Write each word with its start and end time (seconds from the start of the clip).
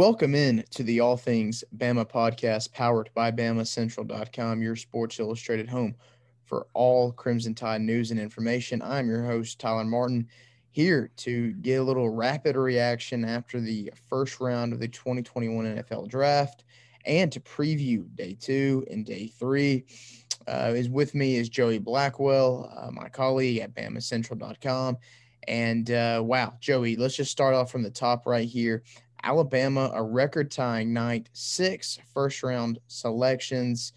Welcome 0.00 0.34
in 0.34 0.64
to 0.70 0.82
the 0.82 1.00
All 1.00 1.18
Things 1.18 1.62
Bama 1.76 2.06
podcast 2.06 2.72
powered 2.72 3.10
by 3.12 3.30
BamaCentral.com, 3.30 4.62
your 4.62 4.74
Sports 4.74 5.20
Illustrated 5.20 5.68
home 5.68 5.94
for 6.46 6.68
all 6.72 7.12
Crimson 7.12 7.54
Tide 7.54 7.82
news 7.82 8.10
and 8.10 8.18
information. 8.18 8.80
I'm 8.80 9.10
your 9.10 9.22
host, 9.22 9.60
Tyler 9.60 9.84
Martin, 9.84 10.26
here 10.70 11.10
to 11.18 11.52
get 11.52 11.80
a 11.80 11.82
little 11.82 12.08
rapid 12.08 12.56
reaction 12.56 13.26
after 13.26 13.60
the 13.60 13.92
first 14.08 14.40
round 14.40 14.72
of 14.72 14.80
the 14.80 14.88
2021 14.88 15.66
NFL 15.66 16.08
Draft 16.08 16.64
and 17.04 17.30
to 17.30 17.38
preview 17.38 18.06
day 18.16 18.34
two 18.40 18.86
and 18.90 19.04
day 19.04 19.26
three. 19.26 19.84
Uh, 20.48 20.72
is 20.74 20.88
with 20.88 21.14
me 21.14 21.36
is 21.36 21.50
Joey 21.50 21.78
Blackwell, 21.78 22.72
uh, 22.74 22.90
my 22.90 23.10
colleague 23.10 23.58
at 23.58 23.74
BamaCentral.com. 23.74 24.96
And 25.48 25.90
uh, 25.90 26.22
wow, 26.24 26.54
Joey, 26.60 26.96
let's 26.96 27.16
just 27.16 27.30
start 27.30 27.54
off 27.54 27.70
from 27.70 27.82
the 27.82 27.90
top 27.90 28.26
right 28.26 28.48
here. 28.48 28.82
Alabama, 29.22 29.90
a 29.94 30.02
record 30.02 30.50
tying 30.50 30.92
night, 30.92 31.28
six 31.32 31.98
first 32.12 32.42
round 32.42 32.78
selections. 32.88 33.92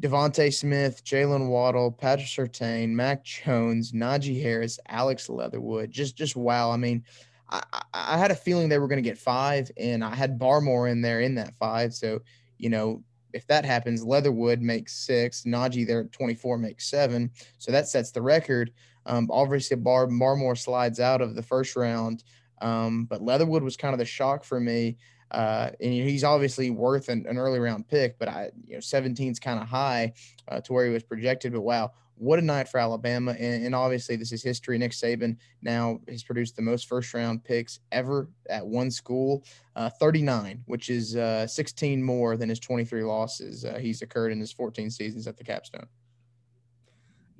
DeVonta 0.00 0.52
Smith, 0.52 1.02
Jalen 1.04 1.48
Waddle, 1.48 1.90
Patrick 1.90 2.28
Surtain, 2.28 2.90
Mac 2.90 3.24
Jones, 3.24 3.92
Najee 3.92 4.40
Harris, 4.40 4.78
Alex 4.88 5.28
Leatherwood. 5.28 5.90
Just, 5.90 6.16
just 6.16 6.36
wow. 6.36 6.70
I 6.70 6.76
mean, 6.76 7.04
I, 7.50 7.62
I 7.92 8.18
had 8.18 8.30
a 8.30 8.36
feeling 8.36 8.68
they 8.68 8.78
were 8.78 8.88
going 8.88 9.02
to 9.02 9.08
get 9.08 9.18
five, 9.18 9.70
and 9.76 10.04
I 10.04 10.14
had 10.14 10.38
Barmore 10.38 10.90
in 10.90 11.02
there 11.02 11.20
in 11.20 11.34
that 11.36 11.54
five. 11.58 11.94
So, 11.94 12.20
you 12.58 12.68
know, 12.68 13.02
if 13.32 13.46
that 13.46 13.64
happens, 13.64 14.04
Leatherwood 14.04 14.60
makes 14.60 14.94
six, 14.94 15.42
Najee 15.42 15.86
there 15.86 16.00
at 16.00 16.12
24 16.12 16.58
makes 16.58 16.88
seven. 16.88 17.30
So 17.58 17.72
that 17.72 17.88
sets 17.88 18.10
the 18.10 18.22
record. 18.22 18.72
Um, 19.06 19.28
obviously, 19.30 19.76
Bar 19.76 20.06
Barmore 20.06 20.56
slides 20.56 21.00
out 21.00 21.20
of 21.20 21.34
the 21.34 21.42
first 21.42 21.76
round. 21.76 22.24
Um, 22.62 23.04
but 23.04 23.22
Leatherwood 23.22 23.62
was 23.62 23.76
kind 23.76 23.92
of 23.92 23.98
the 23.98 24.04
shock 24.04 24.44
for 24.44 24.60
me. 24.60 24.96
Uh, 25.30 25.70
and 25.80 25.92
he's 25.92 26.24
obviously 26.24 26.68
worth 26.68 27.08
an, 27.08 27.24
an, 27.26 27.38
early 27.38 27.58
round 27.58 27.88
pick, 27.88 28.18
but 28.18 28.28
I, 28.28 28.50
you 28.66 28.74
know, 28.74 28.80
17 28.80 29.32
is 29.32 29.38
kind 29.38 29.58
of 29.58 29.66
high 29.66 30.12
uh, 30.48 30.60
to 30.60 30.72
where 30.74 30.84
he 30.84 30.92
was 30.92 31.02
projected. 31.02 31.54
But 31.54 31.62
wow, 31.62 31.92
what 32.16 32.38
a 32.38 32.42
night 32.42 32.68
for 32.68 32.78
Alabama. 32.78 33.32
And, 33.32 33.64
and, 33.64 33.74
obviously, 33.74 34.16
this 34.16 34.30
is 34.30 34.42
history. 34.42 34.76
Nick 34.76 34.92
Saban 34.92 35.38
now 35.62 36.00
has 36.06 36.22
produced 36.22 36.54
the 36.54 36.62
most 36.62 36.86
first 36.86 37.14
round 37.14 37.44
picks 37.44 37.80
ever 37.92 38.28
at 38.50 38.66
one 38.66 38.90
school, 38.90 39.42
uh, 39.74 39.88
39, 39.88 40.62
which 40.66 40.90
is 40.90 41.16
uh, 41.16 41.46
16 41.46 42.02
more 42.02 42.36
than 42.36 42.50
his 42.50 42.60
23 42.60 43.02
losses 43.02 43.64
uh, 43.64 43.78
he's 43.78 44.02
occurred 44.02 44.32
in 44.32 44.38
his 44.38 44.52
14 44.52 44.90
seasons 44.90 45.26
at 45.26 45.38
the 45.38 45.44
capstone. 45.44 45.86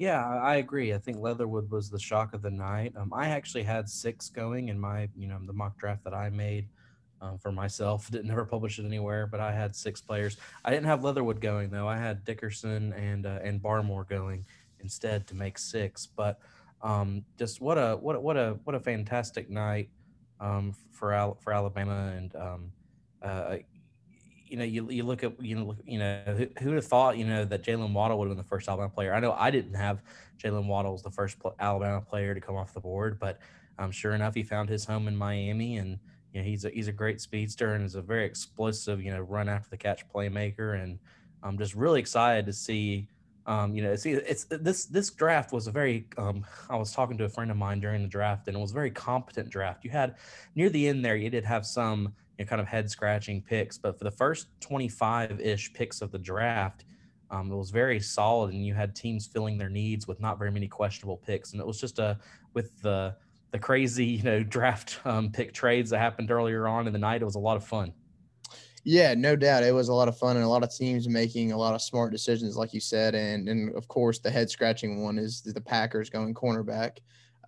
Yeah, 0.03 0.27
I 0.27 0.57
agree. 0.57 0.93
I 0.93 0.99
think 0.99 1.19
Leatherwood 1.21 1.71
was 1.71 1.89
the 1.89 1.97
shock 2.01 2.35
of 2.35 2.43
the 2.43 2.51
night. 2.51 2.93
Um, 2.97 3.13
I 3.15 3.29
actually 3.29 3.63
had 3.63 3.89
six 3.89 4.29
going 4.29 4.69
in 4.69 4.77
my, 4.77 5.09
you 5.17 5.29
know, 5.29 5.39
the 5.47 5.53
mock 5.53 5.79
draft 5.79 6.03
that 6.03 6.13
I 6.13 6.29
made 6.29 6.67
um, 7.21 7.39
for 7.39 7.53
myself. 7.53 8.11
Didn't 8.11 8.27
never 8.27 8.45
publish 8.45 8.81
it 8.81 8.85
anywhere, 8.85 9.29
but 9.29 9.39
I 9.39 9.53
had 9.53 9.77
six 9.77 10.01
players. 10.01 10.39
I 10.65 10.71
didn't 10.71 10.87
have 10.87 11.05
Leatherwood 11.05 11.41
going 11.41 11.71
though. 11.71 11.87
I 11.87 11.99
had 11.99 12.25
Dickerson 12.25 12.93
and 12.95 13.27
uh, 13.27 13.39
and 13.45 13.63
Barmore 13.63 14.09
going 14.09 14.45
instead 14.81 15.29
to 15.29 15.37
make 15.37 15.57
six. 15.57 16.05
But 16.05 16.41
um, 16.83 17.25
just 17.39 17.61
what 17.61 17.79
a 17.79 17.97
what 17.97 18.17
a, 18.17 18.21
what 18.21 18.37
a 18.37 18.59
what 18.65 18.75
a 18.75 18.81
fantastic 18.81 19.49
night 19.51 19.89
um, 20.41 20.75
for 20.91 21.13
Al- 21.13 21.39
for 21.41 21.53
Alabama 21.53 22.13
and 22.17 22.35
um, 22.35 22.73
uh, 23.23 23.59
you 24.53 24.59
know, 24.59 24.65
you, 24.65 24.91
you 24.91 25.03
look 25.03 25.25
at 25.25 25.43
you 25.43 25.57
know 25.57 25.75
you 25.87 25.99
know 25.99 26.21
who, 26.27 26.47
who 26.61 26.67
would 26.67 26.77
have 26.77 26.87
thought 26.87 27.17
you 27.17 27.25
know 27.25 27.43
that 27.47 27.65
Jalen 27.65 27.95
Waddle 27.95 28.19
would 28.19 28.29
have 28.29 28.37
been 28.37 28.45
the 28.45 28.49
first 28.49 28.69
Alabama 28.69 28.91
player. 28.91 29.15
I 29.15 29.19
know 29.19 29.33
I 29.33 29.51
didn't 29.51 29.75
have 29.75 30.03
Jalen 30.39 30.67
Waddle 30.67 30.93
as 30.93 31.03
the 31.03 31.11
first 31.11 31.39
Alabama 31.59 32.03
player 32.03 32.35
to 32.35 32.41
come 32.41 32.55
off 32.55 32.75
the 32.75 32.81
board, 32.81 33.19
but 33.19 33.39
um, 33.79 33.91
sure 33.91 34.13
enough, 34.13 34.35
he 34.35 34.43
found 34.43 34.69
his 34.69 34.85
home 34.85 35.09
in 35.09 35.17
Miami, 35.17 35.79
and 35.79 35.99
you 36.35 36.41
know 36.41 36.47
he's 36.47 36.67
a 36.67 36.69
he's 36.69 36.87
a 36.87 36.93
great 36.93 37.19
speedster 37.23 37.73
and 37.73 37.83
is 37.83 37.95
a 37.95 38.03
very 38.03 38.27
explosive 38.27 39.03
you 39.03 39.11
know 39.11 39.21
run 39.21 39.49
after 39.49 39.71
the 39.71 39.79
catch 39.79 40.07
playmaker, 40.15 40.83
and 40.83 40.99
I'm 41.43 41.57
just 41.57 41.75
really 41.75 41.99
excited 41.99 42.45
to 42.45 42.53
see. 42.53 43.09
Um, 43.47 43.75
you 43.75 43.83
know, 43.83 43.97
see, 43.97 44.13
it's 44.13 44.45
this 44.45 44.85
this 44.85 45.11
draft 45.13 45.51
was 45.51 45.67
a 45.67 45.71
very. 45.71 46.07
Um, 46.19 46.45
I 46.69 46.77
was 46.77 46.93
talking 46.93 47.17
to 47.17 47.25
a 47.25 47.29
friend 47.31 47.51
of 47.51 47.57
mine 47.57 47.81
during 47.81 48.03
the 48.03 48.09
draft, 48.09 48.49
and 48.49 48.57
it 48.57 48.61
was 48.61 48.73
a 48.73 48.75
very 48.75 48.91
competent 48.91 49.49
draft. 49.49 49.83
You 49.83 49.91
had 49.91 50.17
near 50.55 50.69
the 50.69 50.89
end 50.89 51.03
there, 51.03 51.17
you 51.17 51.31
did 51.31 51.47
have 51.47 51.65
some 51.65 52.13
know, 52.39 52.45
kind 52.45 52.61
of 52.61 52.67
head 52.67 52.91
scratching 52.91 53.43
picks. 53.43 53.79
But 53.79 53.99
for 53.99 54.05
the 54.05 54.11
first 54.11 54.49
25 54.61 55.41
ish 55.41 55.73
picks 55.73 56.03
of 56.03 56.11
the 56.11 56.19
draft, 56.19 56.85
um, 57.31 57.51
it 57.51 57.57
was 57.57 57.71
very 57.71 57.99
solid, 57.99 58.53
and 58.53 58.65
you 58.65 58.75
had 58.75 58.95
teams 58.95 59.27
filling 59.27 59.57
their 59.57 59.71
needs 59.71 60.07
with 60.07 60.21
not 60.21 60.39
very 60.39 60.51
many 60.51 60.69
questionable 60.69 61.17
picks. 61.17 61.53
And 61.53 61.61
it 61.61 61.67
was 61.67 61.81
just 61.81 61.99
a 61.99 62.19
with 62.55 62.81
the 62.83 63.17
the 63.53 63.59
crazy 63.59 64.05
you 64.07 64.23
know 64.23 64.43
draft 64.57 65.01
um, 65.05 65.31
pick 65.31 65.53
trades 65.53 65.91
that 65.91 65.99
happened 65.99 66.31
earlier 66.31 66.69
on 66.69 66.87
in 66.87 66.93
the 66.93 66.99
night. 66.99 67.23
It 67.23 67.27
was 67.27 67.35
a 67.35 67.41
lot 67.41 67.57
of 67.57 67.65
fun. 67.65 67.93
Yeah, 68.85 69.15
no 69.15 69.37
doubt. 69.37 69.63
It 69.63 69.73
was 69.73 69.89
a 69.89 69.95
lot 69.95 70.09
of 70.09 70.19
fun 70.19 70.37
and 70.37 70.45
a 70.45 70.49
lot 70.49 70.65
of 70.65 70.75
teams 70.75 71.09
making 71.09 71.53
a 71.53 71.57
lot 71.57 71.75
of 71.75 71.81
smart 71.81 72.11
decisions, 72.11 72.57
like 72.57 72.75
you 72.75 72.81
said. 72.81 73.15
And 73.15 73.49
and 73.49 73.75
of 73.77 73.89
course, 73.89 74.19
the 74.19 74.31
head 74.31 74.51
scratching 74.51 75.03
one 75.03 75.19
is 75.19 75.41
the 75.43 75.61
Packers 75.61 76.11
going 76.11 76.35
cornerback. 76.35 76.99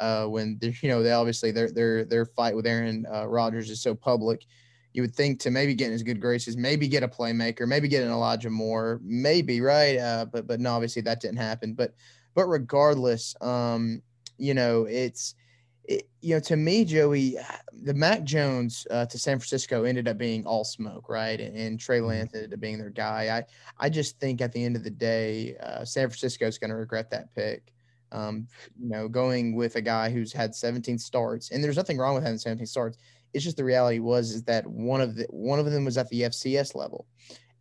Uh, 0.01 0.27
when 0.27 0.59
you 0.63 0.89
know 0.89 1.03
they 1.03 1.13
obviously 1.13 1.51
their 1.51 1.71
their 1.71 2.05
their 2.05 2.25
fight 2.25 2.55
with 2.55 2.67
Aaron 2.67 3.07
uh, 3.13 3.27
Rodgers 3.27 3.69
is 3.69 3.83
so 3.83 3.95
public, 3.95 4.47
you 4.95 5.03
would 5.03 5.15
think 5.15 5.41
to 5.41 5.51
maybe 5.51 5.75
get 5.75 5.87
in 5.87 5.93
his 5.93 6.05
good 6.05 6.21
graces, 6.21 6.57
maybe 6.57 6.87
get 6.87 7.03
a 7.03 7.09
playmaker, 7.09 7.67
maybe 7.67 7.89
get 7.89 8.05
an 8.05 8.13
Elijah 8.13 8.49
Moore, 8.49 9.01
maybe 9.03 9.61
right. 9.61 9.99
Uh, 9.99 10.25
but 10.25 10.47
but 10.47 10.61
no, 10.61 10.73
obviously 10.73 11.03
that 11.03 11.21
didn't 11.21 11.39
happen. 11.39 11.75
But 11.75 11.95
but 12.35 12.47
regardless, 12.47 13.35
um, 13.41 14.01
you 14.39 14.55
know, 14.55 14.85
it's 14.85 15.35
it, 15.83 16.09
you 16.21 16.37
know 16.37 16.41
to 16.41 16.55
me, 16.55 16.85
Joey, 16.85 17.37
the 17.83 17.93
Mac 17.93 18.23
Jones 18.23 18.87
uh, 18.89 19.05
to 19.07 19.19
San 19.19 19.41
Francisco 19.41 19.83
ended 19.83 20.07
up 20.07 20.17
being 20.17 20.47
all 20.47 20.65
smoke, 20.65 21.09
right? 21.09 21.41
And, 21.41 21.57
and 21.57 21.79
Trey 21.79 21.99
mm-hmm. 21.99 22.07
Lance 22.07 22.35
ended 22.35 22.55
up 22.55 22.61
being 22.61 22.79
their 22.79 22.91
guy. 22.91 23.37
I 23.37 23.85
I 23.85 23.91
just 23.91 24.21
think 24.21 24.41
at 24.41 24.53
the 24.53 24.65
end 24.65 24.77
of 24.77 24.85
the 24.85 24.91
day, 24.91 25.57
uh, 25.61 25.85
San 25.85 26.09
Francisco 26.09 26.47
is 26.47 26.57
going 26.57 26.71
to 26.71 26.77
regret 26.77 27.11
that 27.11 27.35
pick. 27.35 27.73
Um, 28.13 28.47
you 28.81 28.91
know, 28.91 29.09
going 29.09 29.57
with 29.57 29.75
a 29.75 29.83
guy 29.83 30.09
who's 30.09 30.33
had 30.33 30.55
17 30.55 30.99
starts, 30.99 31.51
and 31.51 31.65
there's 31.65 31.77
nothing 31.77 31.99
wrong 31.99 32.15
with 32.15 32.23
having 32.23 32.39
17 32.39 32.65
starts 32.65 32.97
it's 33.35 33.45
just 33.45 33.57
the 33.57 33.65
reality 33.65 33.99
was 33.99 34.31
is 34.31 34.45
that 34.45 34.67
one 34.67 35.01
of 35.01 35.17
the 35.17 35.27
one 35.29 35.59
of 35.59 35.71
them 35.71 35.85
was 35.85 35.99
at 35.99 36.09
the 36.09 36.23
FCS 36.23 36.75
level, 36.75 37.07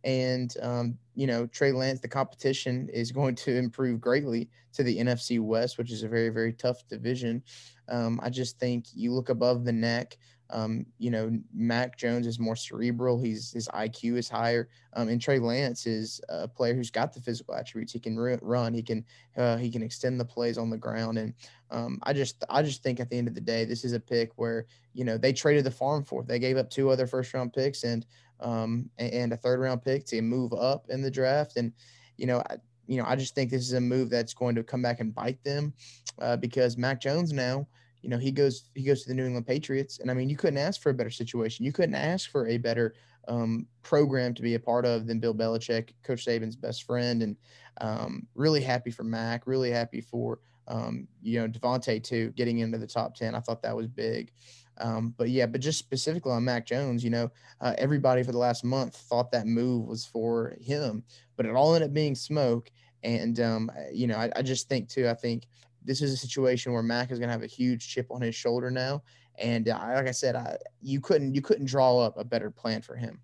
and 0.04 0.54
um, 0.62 0.96
you 1.14 1.26
know 1.26 1.46
Trey 1.48 1.72
Lance, 1.72 2.00
the 2.00 2.08
competition 2.08 2.88
is 2.92 3.12
going 3.12 3.34
to 3.36 3.56
improve 3.56 4.00
greatly 4.00 4.48
to 4.74 4.82
the 4.82 4.98
NFC 4.98 5.40
West, 5.40 5.76
which 5.76 5.90
is 5.90 6.02
a 6.02 6.08
very 6.08 6.30
very 6.30 6.52
tough 6.52 6.86
division. 6.88 7.42
Um, 7.88 8.20
I 8.22 8.30
just 8.30 8.58
think 8.58 8.86
you 8.94 9.12
look 9.12 9.28
above 9.28 9.64
the 9.64 9.72
neck. 9.72 10.16
Um, 10.54 10.86
you 10.98 11.10
know, 11.10 11.36
Mac 11.52 11.98
Jones 11.98 12.28
is 12.28 12.38
more 12.38 12.54
cerebral. 12.54 13.20
He's 13.20 13.50
his 13.50 13.66
IQ 13.68 14.16
is 14.16 14.28
higher. 14.28 14.68
Um, 14.92 15.08
and 15.08 15.20
Trey 15.20 15.40
Lance 15.40 15.84
is 15.84 16.20
a 16.28 16.46
player 16.46 16.74
who's 16.74 16.92
got 16.92 17.12
the 17.12 17.20
physical 17.20 17.56
attributes. 17.56 17.92
He 17.92 17.98
can 17.98 18.16
run. 18.16 18.72
He 18.72 18.82
can 18.82 19.04
uh, 19.36 19.56
he 19.56 19.68
can 19.68 19.82
extend 19.82 20.20
the 20.20 20.24
plays 20.24 20.56
on 20.56 20.70
the 20.70 20.78
ground. 20.78 21.18
And 21.18 21.34
um, 21.72 21.98
I 22.04 22.12
just 22.12 22.44
I 22.48 22.62
just 22.62 22.84
think 22.84 23.00
at 23.00 23.10
the 23.10 23.18
end 23.18 23.26
of 23.26 23.34
the 23.34 23.40
day, 23.40 23.64
this 23.64 23.84
is 23.84 23.94
a 23.94 24.00
pick 24.00 24.30
where 24.36 24.66
you 24.92 25.04
know 25.04 25.18
they 25.18 25.32
traded 25.32 25.64
the 25.64 25.72
farm 25.72 26.04
for. 26.04 26.22
They 26.22 26.38
gave 26.38 26.56
up 26.56 26.70
two 26.70 26.88
other 26.88 27.08
first 27.08 27.34
round 27.34 27.52
picks 27.52 27.82
and 27.82 28.06
um 28.40 28.88
and 28.98 29.32
a 29.32 29.36
third 29.36 29.58
round 29.58 29.82
pick 29.82 30.04
to 30.06 30.22
move 30.22 30.52
up 30.52 30.86
in 30.88 31.02
the 31.02 31.10
draft. 31.10 31.56
And 31.56 31.72
you 32.16 32.26
know. 32.26 32.42
I, 32.48 32.58
you 32.86 32.98
know, 32.98 33.04
I 33.06 33.16
just 33.16 33.34
think 33.34 33.50
this 33.50 33.62
is 33.62 33.72
a 33.72 33.80
move 33.80 34.10
that's 34.10 34.34
going 34.34 34.54
to 34.56 34.62
come 34.62 34.82
back 34.82 35.00
and 35.00 35.14
bite 35.14 35.42
them 35.42 35.72
uh, 36.20 36.36
because 36.36 36.76
Mac 36.76 37.00
Jones 37.00 37.32
now, 37.32 37.66
you 38.04 38.10
know, 38.10 38.18
he 38.18 38.30
goes 38.30 38.68
he 38.74 38.82
goes 38.82 39.02
to 39.02 39.08
the 39.08 39.14
New 39.14 39.24
England 39.24 39.46
Patriots, 39.46 39.98
and 39.98 40.10
I 40.10 40.14
mean, 40.14 40.28
you 40.28 40.36
couldn't 40.36 40.58
ask 40.58 40.82
for 40.82 40.90
a 40.90 40.94
better 40.94 41.08
situation. 41.08 41.64
You 41.64 41.72
couldn't 41.72 41.94
ask 41.94 42.30
for 42.30 42.46
a 42.48 42.58
better 42.58 42.94
um, 43.28 43.66
program 43.82 44.34
to 44.34 44.42
be 44.42 44.56
a 44.56 44.60
part 44.60 44.84
of 44.84 45.06
than 45.06 45.20
Bill 45.20 45.34
Belichick, 45.34 45.94
Coach 46.02 46.26
Saban's 46.26 46.54
best 46.54 46.82
friend, 46.82 47.22
and 47.22 47.34
um, 47.80 48.26
really 48.34 48.60
happy 48.60 48.90
for 48.90 49.04
Mac. 49.04 49.46
Really 49.46 49.70
happy 49.70 50.02
for 50.02 50.40
um, 50.68 51.08
you 51.22 51.40
know 51.40 51.48
DeVonta 51.48 52.04
too, 52.04 52.30
getting 52.36 52.58
into 52.58 52.76
the 52.76 52.86
top 52.86 53.14
ten. 53.14 53.34
I 53.34 53.40
thought 53.40 53.62
that 53.62 53.74
was 53.74 53.86
big. 53.86 54.32
Um, 54.76 55.14
but 55.16 55.30
yeah, 55.30 55.46
but 55.46 55.62
just 55.62 55.78
specifically 55.78 56.32
on 56.32 56.44
Mac 56.44 56.66
Jones, 56.66 57.02
you 57.02 57.08
know, 57.08 57.30
uh, 57.62 57.72
everybody 57.78 58.22
for 58.22 58.32
the 58.32 58.38
last 58.38 58.64
month 58.64 58.96
thought 58.96 59.32
that 59.32 59.46
move 59.46 59.86
was 59.86 60.04
for 60.04 60.58
him, 60.60 61.04
but 61.38 61.46
it 61.46 61.54
all 61.54 61.74
ended 61.74 61.88
up 61.88 61.94
being 61.94 62.14
smoke. 62.14 62.70
And 63.02 63.40
um, 63.40 63.72
you 63.90 64.06
know, 64.06 64.16
I, 64.16 64.30
I 64.36 64.42
just 64.42 64.68
think 64.68 64.90
too. 64.90 65.08
I 65.08 65.14
think 65.14 65.46
this 65.84 66.02
is 66.02 66.12
a 66.12 66.16
situation 66.16 66.72
where 66.72 66.82
Mac 66.82 67.10
is 67.10 67.18
going 67.18 67.28
to 67.28 67.32
have 67.32 67.42
a 67.42 67.46
huge 67.46 67.88
chip 67.88 68.06
on 68.10 68.20
his 68.20 68.34
shoulder 68.34 68.70
now. 68.70 69.02
And 69.38 69.68
uh, 69.68 69.78
like 69.94 70.08
I 70.08 70.12
said, 70.12 70.36
I, 70.36 70.56
you 70.80 71.00
couldn't 71.00 71.34
you 71.34 71.42
couldn't 71.42 71.66
draw 71.66 71.98
up 71.98 72.16
a 72.16 72.24
better 72.24 72.50
plan 72.50 72.82
for 72.82 72.96
him. 72.96 73.20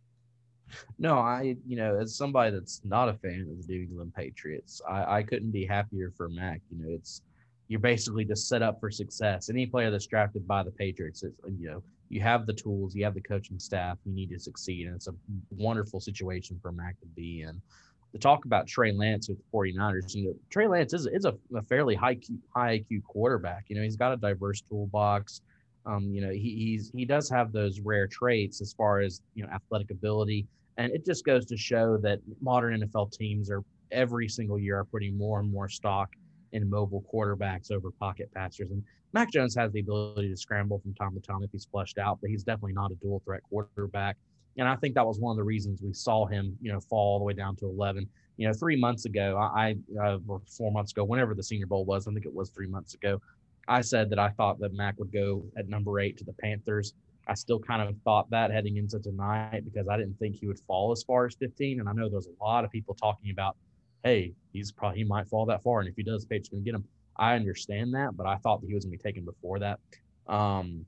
No, 0.99 1.19
I 1.19 1.57
you 1.67 1.77
know 1.77 1.99
as 1.99 2.17
somebody 2.17 2.51
that's 2.53 2.81
not 2.85 3.09
a 3.09 3.15
fan 3.15 3.47
of 3.51 3.67
the 3.67 3.73
New 3.73 3.83
England 3.83 4.15
Patriots, 4.15 4.81
I, 4.89 5.19
I 5.19 5.23
couldn't 5.23 5.51
be 5.51 5.67
happier 5.67 6.13
for 6.17 6.29
Mac. 6.29 6.61
You 6.71 6.83
know, 6.83 6.95
it's 6.95 7.23
you're 7.69 7.81
basically 7.81 8.25
just 8.25 8.49
set 8.49 8.63
up 8.63 8.81
for 8.81 8.91
success. 8.91 9.49
Any 9.49 9.67
player 9.67 9.91
that's 9.91 10.07
drafted 10.07 10.47
by 10.47 10.65
the 10.65 10.73
Patriots, 10.73 11.23
is, 11.23 11.33
you 11.57 11.71
know, 11.71 11.83
you 12.09 12.21
have 12.21 12.45
the 12.45 12.53
tools, 12.53 12.97
you 12.97 13.05
have 13.05 13.15
the 13.15 13.21
coaching 13.21 13.61
staff, 13.61 13.97
you 14.05 14.13
need 14.13 14.31
to 14.31 14.41
succeed, 14.41 14.87
and 14.87 14.97
it's 14.97 15.07
a 15.07 15.15
wonderful 15.51 16.01
situation 16.01 16.59
for 16.61 16.73
Mac 16.73 16.99
to 16.99 17.07
be 17.07 17.43
in 17.43 17.63
to 18.13 18.19
talk 18.19 18.45
about 18.45 18.67
Trey 18.67 18.93
Lance 18.93 19.29
with 19.29 19.39
the 19.39 19.45
49ers, 19.55 20.15
you 20.15 20.25
know, 20.25 20.35
Trey 20.51 20.67
Lance 20.67 20.93
is, 20.95 21.07
is 21.07 21.25
a, 21.25 21.35
a 21.55 21.63
fairly 21.63 21.95
high 21.95 22.19
high 22.55 22.79
IQ 22.79 23.05
quarterback. 23.05 23.65
You 23.69 23.77
know, 23.77 23.83
he's 23.83 23.97
got 23.97 24.13
a 24.13 24.17
diverse 24.17 24.61
toolbox. 24.63 25.43
Um, 25.87 26.11
you 26.13 26.21
know, 26.21 26.31
he, 26.31 26.57
he's 26.57 26.91
he 26.95 27.05
does 27.05 27.31
have 27.31 27.53
those 27.53 27.81
rare 27.81 28.07
traits 28.07 28.61
as 28.61 28.73
far 28.73 29.01
as 29.01 29.23
you 29.35 29.45
know 29.45 29.51
athletic 29.51 29.91
ability, 29.91 30.47
and 30.77 30.93
it 30.93 31.07
just 31.07 31.25
goes 31.25 31.47
to 31.47 31.57
show 31.57 31.97
that 31.99 32.21
modern 32.41 32.81
NFL 32.81 33.13
teams 33.13 33.51
are 33.51 33.63
every 33.93 34.29
single 34.29 34.59
year 34.59 34.81
are 34.81 34.85
putting 34.85 35.17
more 35.17 35.41
and 35.41 35.51
more 35.51 35.69
stock 35.69 36.11
in 36.53 36.69
mobile 36.69 37.05
quarterbacks 37.13 37.71
over 37.71 37.91
pocket 37.93 38.31
passers. 38.35 38.71
And 38.71 38.83
Mac 39.13 39.31
Jones 39.33 39.55
has 39.57 39.73
the 39.73 39.81
ability 39.81 40.29
to 40.29 40.37
scramble 40.37 40.79
from 40.79 40.95
time 40.95 41.15
to 41.15 41.21
time 41.21 41.43
if 41.43 41.51
he's 41.51 41.65
flushed 41.65 41.99
out, 41.99 42.19
but 42.21 42.31
he's 42.31 42.43
definitely 42.43 42.75
not 42.75 42.91
a 42.91 42.95
dual 42.97 43.23
threat 43.25 43.43
quarterback. 43.49 44.17
And 44.61 44.69
I 44.69 44.77
think 44.77 44.95
that 44.95 45.07
was 45.07 45.19
one 45.19 45.33
of 45.33 45.39
the 45.39 45.43
reasons 45.43 45.81
we 45.83 45.95
saw 45.95 46.27
him, 46.27 46.55
you 46.61 46.71
know, 46.71 46.81
fall 46.81 47.15
all 47.15 47.19
the 47.19 47.25
way 47.25 47.33
down 47.33 47.57
to 47.57 47.67
11. 47.67 48.07
You 48.37 48.47
know, 48.47 48.53
three 48.53 48.77
months 48.77 49.07
ago, 49.07 49.37
I, 49.39 49.75
uh, 49.99 50.19
or 50.29 50.43
four 50.47 50.71
months 50.71 50.93
ago, 50.93 51.03
whenever 51.03 51.35
the 51.35 51.43
Senior 51.43 51.67
Bowl 51.67 51.87
was, 51.87 52.07
I 52.07 52.13
think 52.13 52.27
it 52.27 52.35
was 52.35 52.51
three 52.51 52.67
months 52.67 52.93
ago, 52.93 53.21
I 53.69 53.81
said 53.81 54.11
that 54.11 54.19
I 54.19 54.29
thought 54.29 54.59
that 54.61 54.75
Mac 54.75 54.99
would 54.99 55.13
go 55.13 55.45
at 55.57 55.69
number 55.69 55.99
eight 55.99 56.19
to 56.19 56.25
the 56.25 56.35
Panthers. 56.35 56.93
I 57.27 57.35
still 57.35 57.59
kind 57.59 57.81
of 57.81 57.97
thought 58.05 58.29
that 58.31 58.51
heading 58.51 58.77
into 58.77 58.99
tonight 58.99 59.63
because 59.65 59.89
I 59.89 59.97
didn't 59.97 60.19
think 60.19 60.37
he 60.37 60.47
would 60.47 60.61
fall 60.61 60.93
as 60.93 61.03
far 61.05 61.25
as 61.25 61.35
15. 61.37 61.81
And 61.81 61.89
I 61.89 61.93
know 61.93 62.11
there's 62.11 62.27
a 62.27 62.45
lot 62.45 62.65
of 62.65 62.71
people 62.71 62.95
talking 62.95 63.31
about, 63.31 63.57
hey, 64.05 64.35
he's 64.53 64.73
probably 64.73 64.99
he 64.99 65.05
might 65.05 65.27
fall 65.29 65.47
that 65.47 65.63
far, 65.63 65.81
and 65.81 65.89
if 65.89 65.97
he 65.97 66.03
does, 66.03 66.27
Patriots 66.27 66.51
going 66.51 66.65
to 66.65 66.71
get 66.71 66.75
him. 66.75 66.85
I 67.17 67.35
understand 67.35 67.95
that, 67.95 68.17
but 68.17 68.27
I 68.27 68.37
thought 68.37 68.61
that 68.61 68.67
he 68.67 68.75
was 68.75 68.85
going 68.85 68.93
to 68.93 69.03
be 69.03 69.09
taken 69.09 69.25
before 69.25 69.59
that. 69.59 69.79
Um, 70.27 70.85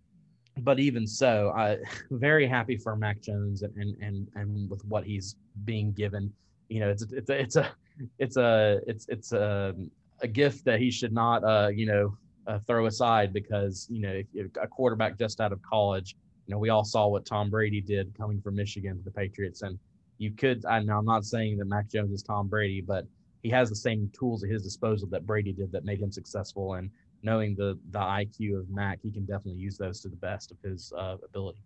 but 0.59 0.79
even 0.79 1.07
so, 1.07 1.53
I 1.57 1.79
very 2.11 2.47
happy 2.47 2.77
for 2.77 2.97
Mac 2.97 3.21
Jones 3.21 3.63
and 3.63 3.75
and 3.77 3.97
and, 4.03 4.29
and 4.35 4.71
with 4.71 4.85
what 4.85 5.05
he's 5.05 5.37
being 5.65 5.93
given. 5.93 6.33
You 6.69 6.81
know, 6.81 6.91
it's 6.91 7.03
it's 7.13 7.31
a, 7.31 7.41
it's 7.41 7.57
a 7.57 7.73
it's 8.19 8.37
a 8.37 8.81
it's 8.87 9.07
it's 9.09 9.33
a 9.33 9.75
a 10.21 10.29
gift 10.29 10.65
that 10.65 10.79
he 10.79 10.91
should 10.91 11.13
not 11.13 11.43
uh 11.43 11.69
you 11.69 11.87
know 11.87 12.17
uh, 12.47 12.59
throw 12.67 12.87
aside 12.87 13.33
because 13.33 13.87
you 13.91 14.01
know 14.01 14.23
a 14.61 14.67
quarterback 14.69 15.19
just 15.19 15.41
out 15.41 15.53
of 15.53 15.61
college, 15.63 16.17
you 16.47 16.55
know 16.55 16.59
we 16.59 16.69
all 16.69 16.85
saw 16.85 17.07
what 17.07 17.25
Tom 17.25 17.51
Brady 17.51 17.81
did 17.81 18.17
coming 18.17 18.41
from 18.41 18.57
Michigan 18.57 18.97
to 18.97 19.05
the 19.05 19.11
Patriots, 19.11 19.63
and 19.63 19.79
you 20.19 20.31
could. 20.33 20.65
I 20.67 20.81
know 20.81 20.99
I'm 20.99 21.05
not 21.05 21.25
saying 21.25 21.59
that 21.59 21.67
Mac 21.67 21.89
Jones 21.89 22.13
is 22.13 22.23
Tom 22.23 22.49
Brady, 22.49 22.81
but 22.81 23.07
he 23.43 23.51
has 23.51 23.69
the 23.69 23.77
same 23.77 24.11
tools 24.17 24.45
at 24.45 24.51
his 24.51 24.63
disposal 24.63 25.09
that 25.09 25.27
Brady 25.27 25.53
did 25.53 25.73
that 25.73 25.85
made 25.85 26.01
him 26.01 26.13
successful. 26.13 26.75
And 26.75 26.91
knowing 27.23 27.55
the 27.55 27.79
the 27.91 27.99
IQ 27.99 28.59
of 28.61 28.71
Mac, 28.71 29.01
he 29.03 29.11
can 29.11 29.25
definitely 29.25 29.61
use 29.61 29.77
those 29.77 30.01
to 30.03 30.09
the 30.09 30.17
best 30.17 30.51
of 30.51 30.59
his 30.63 30.93
uh, 30.97 31.17
ability. 31.25 31.63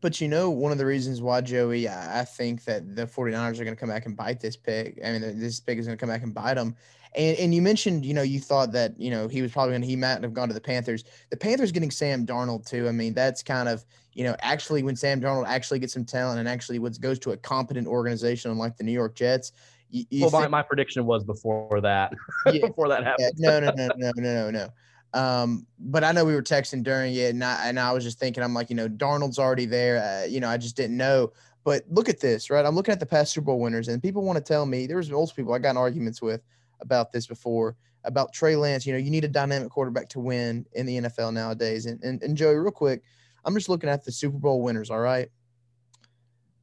But 0.00 0.20
you 0.20 0.26
know, 0.26 0.50
one 0.50 0.72
of 0.72 0.78
the 0.78 0.86
reasons 0.86 1.22
why 1.22 1.40
Joey, 1.42 1.88
I 1.88 2.24
think 2.24 2.64
that 2.64 2.96
the 2.96 3.06
49ers 3.06 3.60
are 3.60 3.64
going 3.64 3.76
to 3.76 3.76
come 3.76 3.88
back 3.88 4.06
and 4.06 4.16
bite 4.16 4.40
this 4.40 4.56
pick. 4.56 4.98
I 5.04 5.12
mean, 5.12 5.38
this 5.38 5.60
pick 5.60 5.78
is 5.78 5.86
going 5.86 5.96
to 5.96 6.00
come 6.00 6.08
back 6.08 6.24
and 6.24 6.34
bite 6.34 6.54
them. 6.54 6.74
And, 7.14 7.38
and 7.38 7.54
you 7.54 7.62
mentioned, 7.62 8.04
you 8.04 8.14
know, 8.14 8.22
you 8.22 8.40
thought 8.40 8.72
that, 8.72 8.98
you 8.98 9.10
know, 9.10 9.28
he 9.28 9.42
was 9.42 9.52
probably 9.52 9.72
going 9.72 9.82
to, 9.82 9.86
he 9.86 9.96
might 9.96 10.22
have 10.22 10.32
gone 10.32 10.48
to 10.48 10.54
the 10.54 10.60
Panthers. 10.60 11.04
The 11.30 11.36
Panthers 11.36 11.70
getting 11.70 11.90
Sam 11.90 12.26
Darnold 12.26 12.66
too. 12.66 12.88
I 12.88 12.92
mean, 12.92 13.14
that's 13.14 13.42
kind 13.42 13.68
of, 13.68 13.84
you 14.12 14.24
know, 14.24 14.34
actually 14.40 14.82
when 14.82 14.96
Sam 14.96 15.20
Darnold 15.20 15.46
actually 15.46 15.78
gets 15.78 15.92
some 15.92 16.04
talent 16.04 16.40
and 16.40 16.48
actually 16.48 16.78
goes 16.78 17.18
to 17.20 17.30
a 17.30 17.36
competent 17.36 17.86
organization 17.86 18.50
unlike 18.50 18.76
the 18.76 18.84
New 18.84 18.92
York 18.92 19.14
Jets. 19.14 19.52
You, 19.92 20.04
you 20.08 20.20
well, 20.22 20.30
think, 20.30 20.42
my, 20.44 20.48
my 20.48 20.62
prediction 20.62 21.04
was 21.04 21.22
before 21.22 21.80
that, 21.82 22.14
yeah, 22.46 22.66
before 22.66 22.88
that 22.88 23.04
happened. 23.04 23.32
Yeah, 23.36 23.60
no, 23.60 23.70
no, 23.70 23.72
no, 23.76 23.88
no, 23.96 24.12
no, 24.16 24.50
no, 24.50 24.50
no. 24.50 24.68
Um, 25.14 25.66
but 25.78 26.02
I 26.02 26.12
know 26.12 26.24
we 26.24 26.34
were 26.34 26.42
texting 26.42 26.82
during 26.82 27.14
it, 27.14 27.30
and 27.34 27.44
I 27.44 27.68
and 27.68 27.78
I 27.78 27.92
was 27.92 28.02
just 28.02 28.18
thinking, 28.18 28.42
I'm 28.42 28.54
like, 28.54 28.70
you 28.70 28.76
know, 28.76 28.88
Darnold's 28.88 29.38
already 29.38 29.66
there. 29.66 30.02
Uh, 30.02 30.26
you 30.26 30.40
know, 30.40 30.48
I 30.48 30.56
just 30.56 30.76
didn't 30.76 30.96
know. 30.96 31.32
But 31.62 31.84
look 31.90 32.08
at 32.08 32.20
this, 32.20 32.50
right? 32.50 32.64
I'm 32.64 32.74
looking 32.74 32.92
at 32.92 33.00
the 33.00 33.06
past 33.06 33.32
Super 33.32 33.46
Bowl 33.46 33.60
winners, 33.60 33.88
and 33.88 34.02
people 34.02 34.22
want 34.24 34.38
to 34.38 34.42
tell 34.42 34.64
me 34.64 34.86
there 34.86 34.96
was 34.96 35.10
most 35.10 35.36
people 35.36 35.52
I 35.52 35.58
got 35.58 35.72
in 35.72 35.76
arguments 35.76 36.22
with 36.22 36.40
about 36.80 37.12
this 37.12 37.26
before 37.26 37.76
about 38.04 38.32
Trey 38.32 38.56
Lance. 38.56 38.86
You 38.86 38.94
know, 38.94 38.98
you 38.98 39.10
need 39.10 39.24
a 39.24 39.28
dynamic 39.28 39.70
quarterback 39.70 40.08
to 40.10 40.20
win 40.20 40.66
in 40.72 40.86
the 40.86 41.02
NFL 41.02 41.34
nowadays. 41.34 41.84
And 41.84 42.02
and, 42.02 42.22
and 42.22 42.34
Joey, 42.34 42.56
real 42.56 42.72
quick, 42.72 43.02
I'm 43.44 43.54
just 43.54 43.68
looking 43.68 43.90
at 43.90 44.04
the 44.04 44.12
Super 44.12 44.38
Bowl 44.38 44.62
winners. 44.62 44.90
All 44.90 45.00
right, 45.00 45.28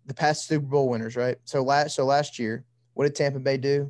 the 0.07 0.15
past 0.15 0.47
Super 0.47 0.65
Bowl 0.65 0.89
winners, 0.89 1.15
right? 1.15 1.37
So 1.43 1.61
last 1.61 1.95
so 1.95 2.05
last 2.05 2.39
year, 2.39 2.65
what 2.99 3.05
did 3.05 3.15
Tampa 3.15 3.39
Bay 3.39 3.55
do? 3.55 3.89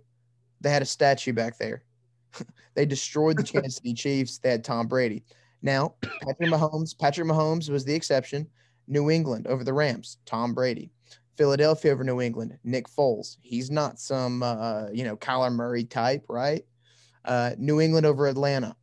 They 0.61 0.69
had 0.69 0.83
a 0.83 0.85
statue 0.85 1.33
back 1.33 1.57
there. 1.57 1.83
they 2.75 2.85
destroyed 2.85 3.38
the 3.38 3.44
Kansas 3.44 3.77
City 3.77 3.95
Chiefs. 3.95 4.38
They 4.38 4.51
had 4.51 4.63
Tom 4.63 4.85
Brady. 4.85 5.23
Now, 5.63 5.95
Patrick 6.21 6.51
Mahomes, 6.51 6.95
Patrick 6.95 7.27
Mahomes 7.27 7.71
was 7.71 7.83
the 7.83 7.95
exception. 7.95 8.45
New 8.88 9.09
England 9.09 9.47
over 9.47 9.63
the 9.63 9.73
Rams, 9.73 10.19
Tom 10.27 10.53
Brady. 10.53 10.91
Philadelphia 11.38 11.91
over 11.91 12.03
New 12.03 12.21
England, 12.21 12.59
Nick 12.63 12.88
Foles. 12.88 13.38
He's 13.41 13.71
not 13.71 14.00
some 14.00 14.44
uh, 14.44 14.89
you 14.94 15.03
know 15.03 15.17
Kyler 15.17 15.51
Murray 15.55 15.85
type, 15.85 16.25
right? 16.29 16.63
Uh, 17.25 17.55
New 17.57 17.81
England 17.81 18.05
over 18.05 18.27
Atlanta, 18.27 18.75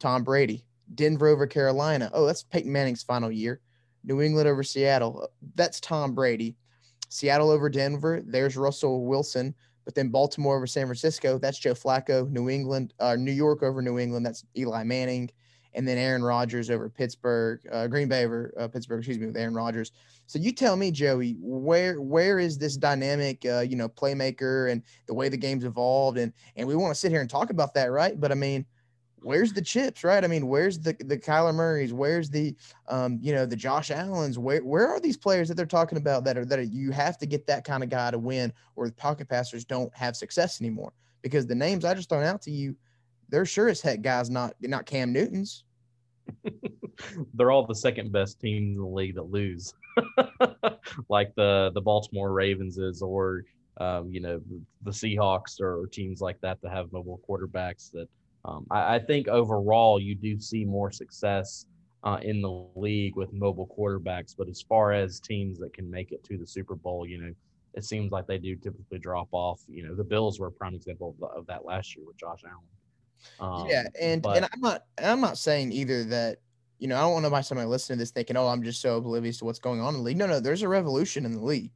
Tom 0.00 0.24
Brady. 0.24 0.64
Denver 0.92 1.28
over 1.28 1.46
Carolina. 1.46 2.10
Oh, 2.12 2.26
that's 2.26 2.42
Peyton 2.42 2.72
Manning's 2.72 3.04
final 3.04 3.30
year. 3.30 3.60
New 4.02 4.20
England 4.20 4.48
over 4.48 4.64
Seattle. 4.64 5.28
That's 5.54 5.78
Tom 5.78 6.16
Brady. 6.16 6.56
Seattle 7.10 7.50
over 7.50 7.68
Denver. 7.68 8.22
There's 8.24 8.56
Russell 8.56 9.04
Wilson. 9.04 9.54
But 9.84 9.94
then 9.94 10.08
Baltimore 10.08 10.56
over 10.56 10.66
San 10.66 10.86
Francisco, 10.86 11.38
that's 11.38 11.58
Joe 11.58 11.74
Flacco. 11.74 12.30
New 12.30 12.48
England, 12.48 12.94
uh, 13.00 13.16
New 13.16 13.32
York 13.32 13.62
over 13.62 13.82
New 13.82 13.98
England, 13.98 14.24
that's 14.24 14.44
Eli 14.56 14.84
Manning. 14.84 15.30
And 15.74 15.86
then 15.86 15.98
Aaron 15.98 16.22
Rodgers 16.22 16.70
over 16.70 16.88
Pittsburgh, 16.88 17.60
uh, 17.72 17.86
Green 17.86 18.08
Bay 18.08 18.24
over 18.24 18.52
uh, 18.58 18.68
Pittsburgh, 18.68 18.98
excuse 18.98 19.18
me, 19.18 19.26
with 19.26 19.36
Aaron 19.36 19.54
Rodgers. 19.54 19.92
So 20.26 20.38
you 20.38 20.52
tell 20.52 20.76
me, 20.76 20.90
Joey, 20.90 21.36
where 21.40 22.00
where 22.00 22.38
is 22.38 22.58
this 22.58 22.76
dynamic, 22.76 23.44
uh, 23.46 23.60
you 23.60 23.76
know, 23.76 23.88
playmaker 23.88 24.70
and 24.70 24.82
the 25.06 25.14
way 25.14 25.28
the 25.28 25.36
game's 25.36 25.64
evolved, 25.64 26.18
and 26.18 26.32
and 26.56 26.66
we 26.68 26.76
want 26.76 26.92
to 26.92 26.98
sit 27.00 27.10
here 27.10 27.20
and 27.20 27.30
talk 27.30 27.50
about 27.50 27.74
that, 27.74 27.90
right? 27.90 28.18
But 28.18 28.30
I 28.30 28.36
mean, 28.36 28.66
where's 29.22 29.52
the 29.52 29.62
chips, 29.62 30.04
right? 30.04 30.24
I 30.24 30.26
mean, 30.26 30.46
where's 30.46 30.78
the 30.78 30.92
the 31.04 31.18
Kyler 31.18 31.54
Murray's? 31.54 31.92
Where's 31.92 32.30
the 32.30 32.54
um, 32.88 33.18
you 33.20 33.34
know, 33.34 33.46
the 33.46 33.56
Josh 33.56 33.90
Allen's? 33.90 34.38
Where 34.38 34.62
where 34.64 34.88
are 34.88 35.00
these 35.00 35.16
players 35.16 35.48
that 35.48 35.54
they're 35.54 35.66
talking 35.66 35.98
about 35.98 36.24
that 36.24 36.36
are 36.36 36.44
that 36.44 36.58
are, 36.58 36.62
you 36.62 36.90
have 36.90 37.18
to 37.18 37.26
get 37.26 37.46
that 37.46 37.64
kind 37.64 37.82
of 37.82 37.88
guy 37.88 38.10
to 38.10 38.18
win, 38.18 38.52
or 38.76 38.86
the 38.86 38.94
pocket 38.94 39.28
passers 39.28 39.64
don't 39.64 39.94
have 39.94 40.16
success 40.16 40.60
anymore? 40.60 40.92
Because 41.22 41.46
the 41.46 41.54
names 41.54 41.84
I 41.84 41.94
just 41.94 42.08
thrown 42.08 42.24
out 42.24 42.42
to 42.42 42.50
you, 42.50 42.74
they're 43.28 43.46
sure 43.46 43.68
as 43.68 43.80
heck 43.80 44.02
guys 44.02 44.30
not 44.30 44.54
not 44.60 44.86
Cam 44.86 45.12
Newton's. 45.12 45.64
they're 47.34 47.50
all 47.50 47.66
the 47.66 47.74
second 47.74 48.12
best 48.12 48.40
team 48.40 48.74
in 48.74 48.76
the 48.76 48.86
league 48.86 49.14
that 49.16 49.30
lose, 49.30 49.74
like 51.08 51.34
the 51.34 51.70
the 51.74 51.80
Baltimore 51.80 52.32
Ravens 52.32 52.78
is, 52.78 53.02
or 53.02 53.44
um, 53.78 54.10
you 54.10 54.20
know 54.20 54.40
the 54.82 54.90
Seahawks 54.90 55.60
or 55.60 55.86
teams 55.86 56.20
like 56.20 56.40
that 56.40 56.60
that 56.62 56.70
have 56.70 56.92
mobile 56.92 57.20
quarterbacks 57.28 57.90
that 57.92 58.08
um, 58.44 58.66
I, 58.70 58.96
I, 58.96 58.98
think 58.98 59.28
overall 59.28 60.00
you 60.00 60.14
do 60.14 60.38
see 60.38 60.64
more 60.64 60.90
success 60.90 61.66
uh, 62.04 62.18
in 62.22 62.40
the 62.40 62.66
league 62.74 63.16
with 63.16 63.32
mobile 63.32 63.68
quarterbacks, 63.78 64.34
but 64.36 64.48
as 64.48 64.62
far 64.62 64.92
as 64.92 65.20
teams 65.20 65.58
that 65.58 65.74
can 65.74 65.90
make 65.90 66.12
it 66.12 66.24
to 66.24 66.38
the 66.38 66.46
Super 66.46 66.74
Bowl, 66.74 67.06
you 67.06 67.20
know, 67.20 67.32
it 67.74 67.84
seems 67.84 68.10
like 68.10 68.26
they 68.26 68.38
do 68.38 68.56
typically 68.56 68.98
drop 68.98 69.28
off. 69.32 69.60
You 69.68 69.86
know, 69.86 69.94
the 69.94 70.04
Bills 70.04 70.40
were 70.40 70.48
a 70.48 70.52
prime 70.52 70.74
example 70.74 71.14
of, 71.22 71.30
of 71.36 71.46
that 71.46 71.64
last 71.64 71.94
year 71.94 72.04
with 72.06 72.16
Josh 72.16 72.40
Allen. 72.44 72.64
Um, 73.38 73.68
yeah, 73.68 73.84
and 74.00 74.22
but, 74.22 74.38
and 74.38 74.48
I'm 74.52 74.60
not 74.60 74.84
I'm 75.02 75.20
not 75.20 75.36
saying 75.36 75.72
either 75.72 76.04
that 76.04 76.38
you 76.78 76.88
know 76.88 76.96
I 76.96 77.00
don't 77.00 77.12
want 77.12 77.26
to 77.26 77.30
buy 77.30 77.42
somebody 77.42 77.68
listening 77.68 77.98
to 77.98 78.02
this 78.02 78.10
thinking 78.10 78.38
oh 78.38 78.48
I'm 78.48 78.62
just 78.62 78.80
so 78.80 78.96
oblivious 78.96 79.38
to 79.38 79.44
what's 79.44 79.58
going 79.58 79.80
on 79.80 79.94
in 79.94 80.00
the 80.00 80.04
league. 80.04 80.16
No, 80.16 80.26
no, 80.26 80.40
there's 80.40 80.62
a 80.62 80.68
revolution 80.68 81.26
in 81.26 81.32
the 81.32 81.44
league 81.44 81.72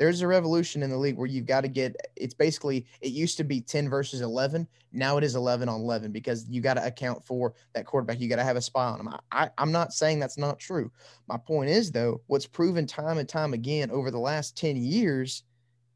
there's 0.00 0.22
a 0.22 0.26
revolution 0.26 0.82
in 0.82 0.88
the 0.88 0.96
league 0.96 1.18
where 1.18 1.26
you've 1.26 1.44
got 1.44 1.60
to 1.60 1.68
get 1.68 1.94
it's 2.16 2.32
basically 2.32 2.86
it 3.02 3.12
used 3.12 3.36
to 3.36 3.44
be 3.44 3.60
10 3.60 3.90
versus 3.90 4.22
11 4.22 4.66
now 4.92 5.18
it 5.18 5.22
is 5.22 5.36
11 5.36 5.68
on 5.68 5.78
11 5.78 6.10
because 6.10 6.48
you 6.48 6.62
got 6.62 6.74
to 6.74 6.86
account 6.86 7.22
for 7.22 7.52
that 7.74 7.84
quarterback 7.84 8.18
you 8.18 8.26
got 8.26 8.36
to 8.36 8.42
have 8.42 8.56
a 8.56 8.62
spy 8.62 8.86
on 8.86 8.98
him. 8.98 9.08
I, 9.08 9.18
I, 9.30 9.50
i'm 9.58 9.70
not 9.70 9.92
saying 9.92 10.18
that's 10.18 10.38
not 10.38 10.58
true. 10.58 10.90
My 11.28 11.36
point 11.36 11.68
is 11.68 11.92
though 11.92 12.22
what's 12.28 12.46
proven 12.46 12.86
time 12.86 13.18
and 13.18 13.28
time 13.28 13.52
again 13.52 13.90
over 13.90 14.10
the 14.10 14.18
last 14.18 14.56
10 14.56 14.78
years 14.78 15.44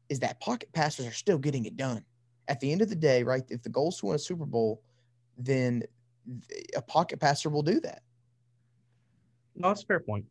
is 0.07 0.19
that 0.19 0.39
pocket 0.39 0.71
passers 0.71 1.07
are 1.07 1.11
still 1.11 1.39
getting 1.39 1.65
it 1.65 1.75
done. 1.75 2.05
At 2.47 2.59
the 2.59 2.71
end 2.71 2.83
of 2.83 2.89
the 2.89 2.95
day 2.95 3.23
right 3.23 3.43
if 3.49 3.63
the 3.63 3.69
goal 3.69 3.89
is 3.89 3.97
to 3.97 4.05
win 4.05 4.15
a 4.15 4.19
super 4.19 4.45
bowl 4.45 4.83
then 5.35 5.81
a 6.77 6.81
pocket 6.83 7.19
passer 7.19 7.49
will 7.49 7.63
do 7.63 7.79
that. 7.79 8.03
No 9.55 9.69
that's 9.69 9.81
a 9.81 9.85
fair 9.87 9.99
point 9.99 10.25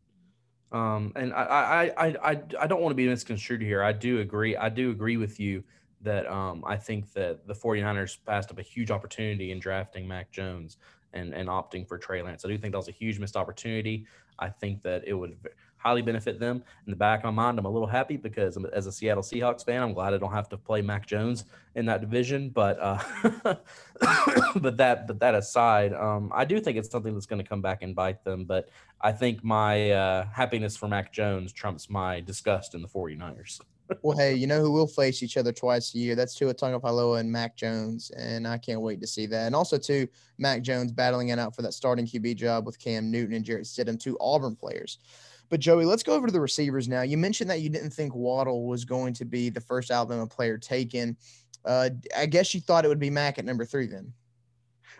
um, 0.71 1.11
and 1.15 1.33
I, 1.33 1.91
I, 1.97 2.07
I, 2.07 2.41
I, 2.59 2.67
don't 2.67 2.81
want 2.81 2.91
to 2.91 2.95
be 2.95 3.07
misconstrued 3.07 3.61
here. 3.61 3.83
I 3.83 3.91
do 3.91 4.19
agree. 4.19 4.57
I 4.57 4.69
do 4.69 4.91
agree 4.91 5.15
with 5.15 5.39
you 5.39 5.63
that 6.01 6.27
um, 6.27 6.63
I 6.65 6.75
think 6.75 7.13
that 7.13 7.47
the 7.47 7.53
49ers 7.53 8.17
passed 8.25 8.51
up 8.51 8.59
a 8.59 8.63
huge 8.63 8.91
opportunity 8.91 9.51
in 9.51 9.59
drafting 9.59 10.07
Mac 10.07 10.31
Jones 10.31 10.77
and, 11.13 11.33
and 11.33 11.49
opting 11.49 11.87
for 11.87 11.97
Trey 11.97 12.21
Lance. 12.21 12.45
I 12.45 12.49
do 12.49 12.57
think 12.57 12.73
that 12.73 12.77
was 12.77 12.87
a 12.87 12.93
huge 12.93 13.19
missed 13.19 13.37
opportunity. 13.37 14.05
I 14.39 14.49
think 14.49 14.81
that 14.83 15.03
it 15.07 15.13
would 15.13 15.37
highly 15.85 16.01
benefit 16.01 16.39
them. 16.39 16.63
In 16.87 16.91
the 16.91 16.97
back 16.97 17.19
of 17.19 17.25
my 17.25 17.43
mind, 17.43 17.59
I'm 17.59 17.65
a 17.65 17.69
little 17.69 17.87
happy 17.87 18.17
because 18.17 18.57
as 18.73 18.87
a 18.87 18.91
Seattle 18.91 19.21
Seahawks 19.21 19.63
fan, 19.63 19.83
I'm 19.83 19.93
glad 19.93 20.13
I 20.13 20.17
don't 20.17 20.33
have 20.33 20.49
to 20.49 20.57
play 20.57 20.81
Mac 20.81 21.05
Jones 21.05 21.45
in 21.75 21.85
that 21.85 22.01
division. 22.01 22.49
But 22.49 22.79
uh, 22.81 22.97
but 24.55 24.77
that 24.77 25.07
but 25.07 25.19
that 25.19 25.35
aside, 25.35 25.93
um, 25.93 26.31
I 26.33 26.43
do 26.43 26.59
think 26.59 26.77
it's 26.77 26.89
something 26.89 27.13
that's 27.13 27.27
going 27.27 27.41
to 27.41 27.47
come 27.47 27.61
back 27.61 27.83
and 27.83 27.95
bite 27.95 28.23
them. 28.23 28.45
But 28.45 28.69
I 28.99 29.11
think 29.11 29.43
my 29.43 29.91
uh, 29.91 30.25
happiness 30.33 30.75
for 30.75 30.87
Mac 30.87 31.13
Jones 31.13 31.53
trumps 31.53 31.89
my 31.89 32.19
disgust 32.19 32.73
in 32.73 32.81
the 32.81 32.87
49ers. 32.87 33.61
well, 34.01 34.17
hey, 34.17 34.33
you 34.33 34.47
know 34.47 34.61
who 34.61 34.71
will 34.71 34.87
face 34.87 35.21
each 35.21 35.37
other 35.37 35.51
twice 35.51 35.93
a 35.93 35.99
year? 35.99 36.15
That's 36.15 36.33
Tua 36.33 36.55
Tagovailoa 36.55 37.19
and 37.19 37.31
Mac 37.31 37.55
Jones, 37.55 38.09
and 38.17 38.47
I 38.47 38.57
can't 38.57 38.81
wait 38.81 38.99
to 39.01 39.07
see 39.07 39.27
that. 39.27 39.45
And 39.45 39.55
also, 39.55 39.77
too, 39.77 40.07
Mac 40.39 40.63
Jones 40.63 40.91
battling 40.91 41.29
it 41.29 41.37
out 41.37 41.55
for 41.55 41.61
that 41.61 41.73
starting 41.73 42.07
QB 42.07 42.37
job 42.37 42.65
with 42.65 42.79
Cam 42.79 43.11
Newton 43.11 43.35
and 43.35 43.45
Jarrett 43.45 43.65
Stidham, 43.65 43.99
two 43.99 44.17
Auburn 44.19 44.55
players. 44.55 44.97
But 45.49 45.59
Joey, 45.59 45.85
let's 45.85 46.03
go 46.03 46.13
over 46.13 46.27
to 46.27 46.33
the 46.33 46.41
receivers 46.41 46.87
now. 46.87 47.01
You 47.01 47.17
mentioned 47.17 47.49
that 47.49 47.61
you 47.61 47.69
didn't 47.69 47.91
think 47.91 48.15
Waddle 48.15 48.67
was 48.67 48.85
going 48.85 49.13
to 49.15 49.25
be 49.25 49.49
the 49.49 49.61
first 49.61 49.91
Alabama 49.91 50.27
player 50.27 50.57
taken. 50.57 51.17
Uh, 51.63 51.89
I 52.15 52.25
guess 52.25 52.53
you 52.53 52.61
thought 52.61 52.85
it 52.85 52.87
would 52.87 52.99
be 52.99 53.09
Mac 53.09 53.39
at 53.39 53.45
number 53.45 53.65
three 53.65 53.87
then. 53.87 54.11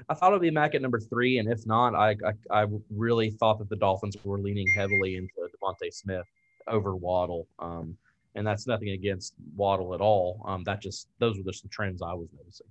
I 0.10 0.14
thought 0.14 0.32
it 0.32 0.36
would 0.36 0.42
be 0.42 0.52
Mac 0.52 0.75
at 0.75 0.82
number 0.82 1.00
three, 1.00 1.38
and 1.38 1.50
if 1.52 1.66
not, 1.66 1.96
I, 1.96 2.16
I, 2.52 2.64
I 2.64 2.68
really 2.90 3.32
thought 3.32 3.60
that 3.60 3.70
the 3.70 3.75
Dolphins 3.75 4.18
were 4.24 4.40
leaning 4.40 4.68
heavily 4.68 5.16
into 5.16 5.34
DeVonta 5.40 5.94
Smith 5.94 6.25
over 6.68 6.96
Waddle. 6.96 7.48
Um, 7.60 7.98
and 8.36 8.46
that's 8.46 8.68
nothing 8.68 8.90
against 8.90 9.34
Waddle 9.56 9.94
at 9.94 10.02
all. 10.02 10.42
Um, 10.46 10.64
that 10.66 10.82
just 10.82 11.08
those 11.20 11.38
were 11.38 11.44
just 11.44 11.64
the 11.64 11.70
trends 11.70 12.02
I 12.02 12.14
was 12.14 12.28
noticing. 12.38 12.68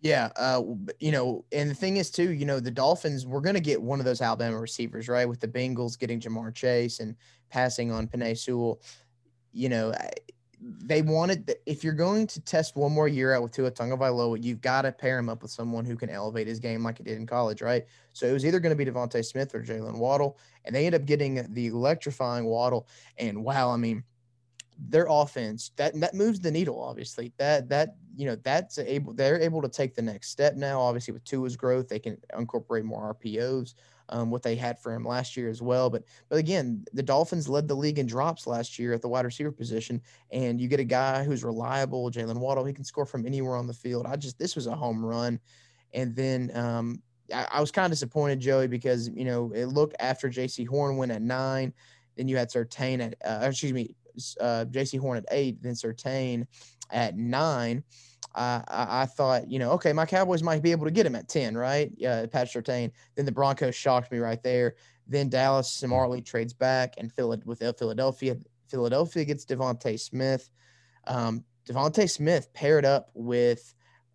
Yeah, 0.00 0.30
uh, 0.36 0.62
you 1.00 1.10
know, 1.10 1.44
and 1.52 1.70
the 1.70 1.74
thing 1.74 1.96
is 1.96 2.10
too, 2.10 2.32
you 2.32 2.44
know, 2.44 2.60
the 2.60 2.70
Dolphins 2.70 3.26
we're 3.26 3.40
going 3.40 3.54
to 3.54 3.60
get 3.60 3.80
one 3.80 3.98
of 3.98 4.04
those 4.04 4.20
Alabama 4.20 4.60
receivers, 4.60 5.08
right? 5.08 5.28
With 5.28 5.40
the 5.40 5.48
Bengals 5.48 5.98
getting 5.98 6.20
Ja'Marr 6.20 6.54
Chase 6.54 7.00
and 7.00 7.16
passing 7.48 7.90
on 7.90 8.06
Penei 8.06 8.36
Sewell, 8.36 8.80
you 9.52 9.70
know, 9.70 9.94
they 10.60 11.02
wanted 11.02 11.54
if 11.66 11.82
you're 11.82 11.94
going 11.94 12.26
to 12.26 12.40
test 12.40 12.76
one 12.76 12.92
more 12.92 13.08
year 13.08 13.34
out 13.34 13.42
with 13.42 13.52
Tua 13.52 13.70
Tagovailoa, 13.70 14.42
you've 14.42 14.60
got 14.60 14.82
to 14.82 14.92
pair 14.92 15.18
him 15.18 15.28
up 15.28 15.42
with 15.42 15.50
someone 15.50 15.84
who 15.84 15.96
can 15.96 16.10
elevate 16.10 16.46
his 16.46 16.60
game 16.60 16.82
like 16.82 16.98
he 16.98 17.04
did 17.04 17.16
in 17.16 17.26
college, 17.26 17.62
right? 17.62 17.84
So 18.12 18.26
it 18.26 18.32
was 18.32 18.44
either 18.44 18.60
going 18.60 18.76
to 18.76 18.84
be 18.84 18.90
DeVonta 18.90 19.24
Smith 19.24 19.54
or 19.54 19.62
Jalen 19.62 19.98
Waddle, 19.98 20.38
and 20.64 20.74
they 20.74 20.86
ended 20.86 21.00
up 21.00 21.06
getting 21.06 21.46
the 21.54 21.68
electrifying 21.68 22.44
Waddle. 22.44 22.86
And 23.18 23.44
wow, 23.44 23.70
I 23.70 23.76
mean, 23.76 24.04
their 24.78 25.06
offense 25.08 25.70
that 25.76 25.98
that 26.00 26.14
moves 26.14 26.40
the 26.40 26.50
needle 26.50 26.82
obviously. 26.82 27.32
That 27.38 27.68
that 27.68 27.96
you 28.16 28.26
know 28.26 28.36
that's 28.36 28.78
able 28.78 29.14
they're 29.14 29.40
able 29.40 29.62
to 29.62 29.68
take 29.68 29.94
the 29.94 30.02
next 30.02 30.30
step 30.30 30.54
now. 30.56 30.80
Obviously 30.80 31.12
with 31.12 31.24
Tua's 31.24 31.56
growth 31.56 31.88
they 31.88 31.98
can 31.98 32.18
incorporate 32.36 32.84
more 32.84 33.14
RPOs 33.14 33.74
um, 34.10 34.30
what 34.30 34.42
they 34.42 34.54
had 34.54 34.78
for 34.78 34.92
him 34.92 35.04
last 35.04 35.36
year 35.36 35.48
as 35.48 35.62
well. 35.62 35.88
But 35.90 36.04
but 36.28 36.36
again 36.36 36.84
the 36.92 37.02
Dolphins 37.02 37.48
led 37.48 37.68
the 37.68 37.74
league 37.74 37.98
in 37.98 38.06
drops 38.06 38.46
last 38.46 38.78
year 38.78 38.92
at 38.92 39.02
the 39.02 39.08
wide 39.08 39.24
receiver 39.24 39.52
position 39.52 40.00
and 40.30 40.60
you 40.60 40.68
get 40.68 40.80
a 40.80 40.84
guy 40.84 41.24
who's 41.24 41.44
reliable 41.44 42.10
Jalen 42.10 42.38
Waddle 42.38 42.64
he 42.64 42.74
can 42.74 42.84
score 42.84 43.06
from 43.06 43.26
anywhere 43.26 43.56
on 43.56 43.66
the 43.66 43.74
field. 43.74 44.06
I 44.06 44.16
just 44.16 44.38
this 44.38 44.54
was 44.54 44.66
a 44.66 44.74
home 44.74 45.04
run. 45.04 45.40
And 45.94 46.14
then 46.14 46.50
um, 46.54 47.02
I, 47.32 47.46
I 47.52 47.60
was 47.60 47.70
kind 47.70 47.86
of 47.86 47.92
disappointed 47.92 48.40
Joey 48.40 48.68
because 48.68 49.08
you 49.08 49.24
know 49.24 49.52
it 49.54 49.66
looked 49.66 49.96
after 50.00 50.28
Jaycee 50.28 50.68
Horn 50.68 50.96
went 50.96 51.12
at 51.12 51.22
nine 51.22 51.72
then 52.16 52.28
you 52.28 52.36
had 52.36 52.50
Surtain 52.50 53.00
at 53.00 53.14
uh, 53.24 53.46
excuse 53.46 53.72
me 53.72 53.94
uh, 54.40 54.64
Jaycee 54.70 54.98
Horn 54.98 55.18
at 55.18 55.26
eight, 55.30 55.62
then 55.62 55.74
Surtain 55.74 56.46
at 56.90 57.16
nine. 57.16 57.82
I, 58.34 58.62
I, 58.68 59.06
thought, 59.06 59.50
you 59.50 59.58
know, 59.58 59.70
okay, 59.72 59.94
my 59.94 60.04
Cowboys 60.04 60.42
might 60.42 60.62
be 60.62 60.70
able 60.70 60.84
to 60.84 60.90
get 60.90 61.06
him 61.06 61.14
at 61.14 61.26
10, 61.26 61.56
right? 61.56 61.90
Yeah, 61.96 62.26
Pat 62.26 62.48
Surtain. 62.48 62.90
Then 63.14 63.24
the 63.24 63.32
Broncos 63.32 63.74
shocked 63.74 64.12
me 64.12 64.18
right 64.18 64.42
there. 64.42 64.74
Then 65.06 65.30
Dallas 65.30 65.72
smartly 65.72 66.20
trades 66.20 66.52
back 66.52 66.94
and 66.98 67.10
fill 67.10 67.32
it 67.32 67.44
with 67.46 67.62
Philadelphia. 67.78 68.36
Philadelphia 68.68 69.24
gets 69.24 69.46
DeVonta 69.46 69.98
Smith. 69.98 70.50
Um, 71.06 71.44
DeVonta 71.66 72.10
Smith 72.10 72.52
paired 72.52 72.84
up 72.84 73.10
with 73.14 73.74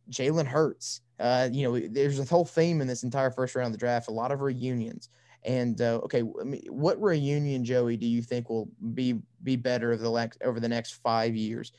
Jalen 0.09 0.45
Hurts. 0.45 1.01
Uh, 1.19 1.49
you 1.51 1.63
know, 1.63 1.87
there's 1.87 2.19
a 2.19 2.25
whole 2.25 2.45
theme 2.45 2.81
in 2.81 2.87
this 2.87 3.03
entire 3.03 3.31
first 3.31 3.55
round 3.55 3.67
of 3.67 3.71
the 3.73 3.77
draft, 3.77 4.07
a 4.07 4.11
lot 4.11 4.31
of 4.31 4.41
reunions. 4.41 5.09
And 5.43 5.81
uh, 5.81 5.99
okay, 6.03 6.21
what 6.21 7.01
reunion, 7.01 7.65
Joey, 7.65 7.97
do 7.97 8.05
you 8.05 8.21
think 8.21 8.49
will 8.49 8.69
be 8.93 9.19
be 9.43 9.55
better 9.55 9.91
over 9.91 10.03
the 10.03 10.11
next 10.11 10.41
over 10.43 10.59
the 10.59 10.69
next 10.69 11.01
five 11.01 11.35
years? 11.35 11.71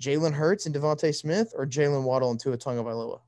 Jalen 0.00 0.34
Hurts 0.34 0.66
and 0.66 0.74
DeVonta 0.74 1.14
Smith, 1.14 1.52
or 1.56 1.66
Jalen 1.66 2.02
Waddle 2.02 2.30
and 2.30 2.38
Tua 2.38 2.58
Tagovailoa? 2.58 3.20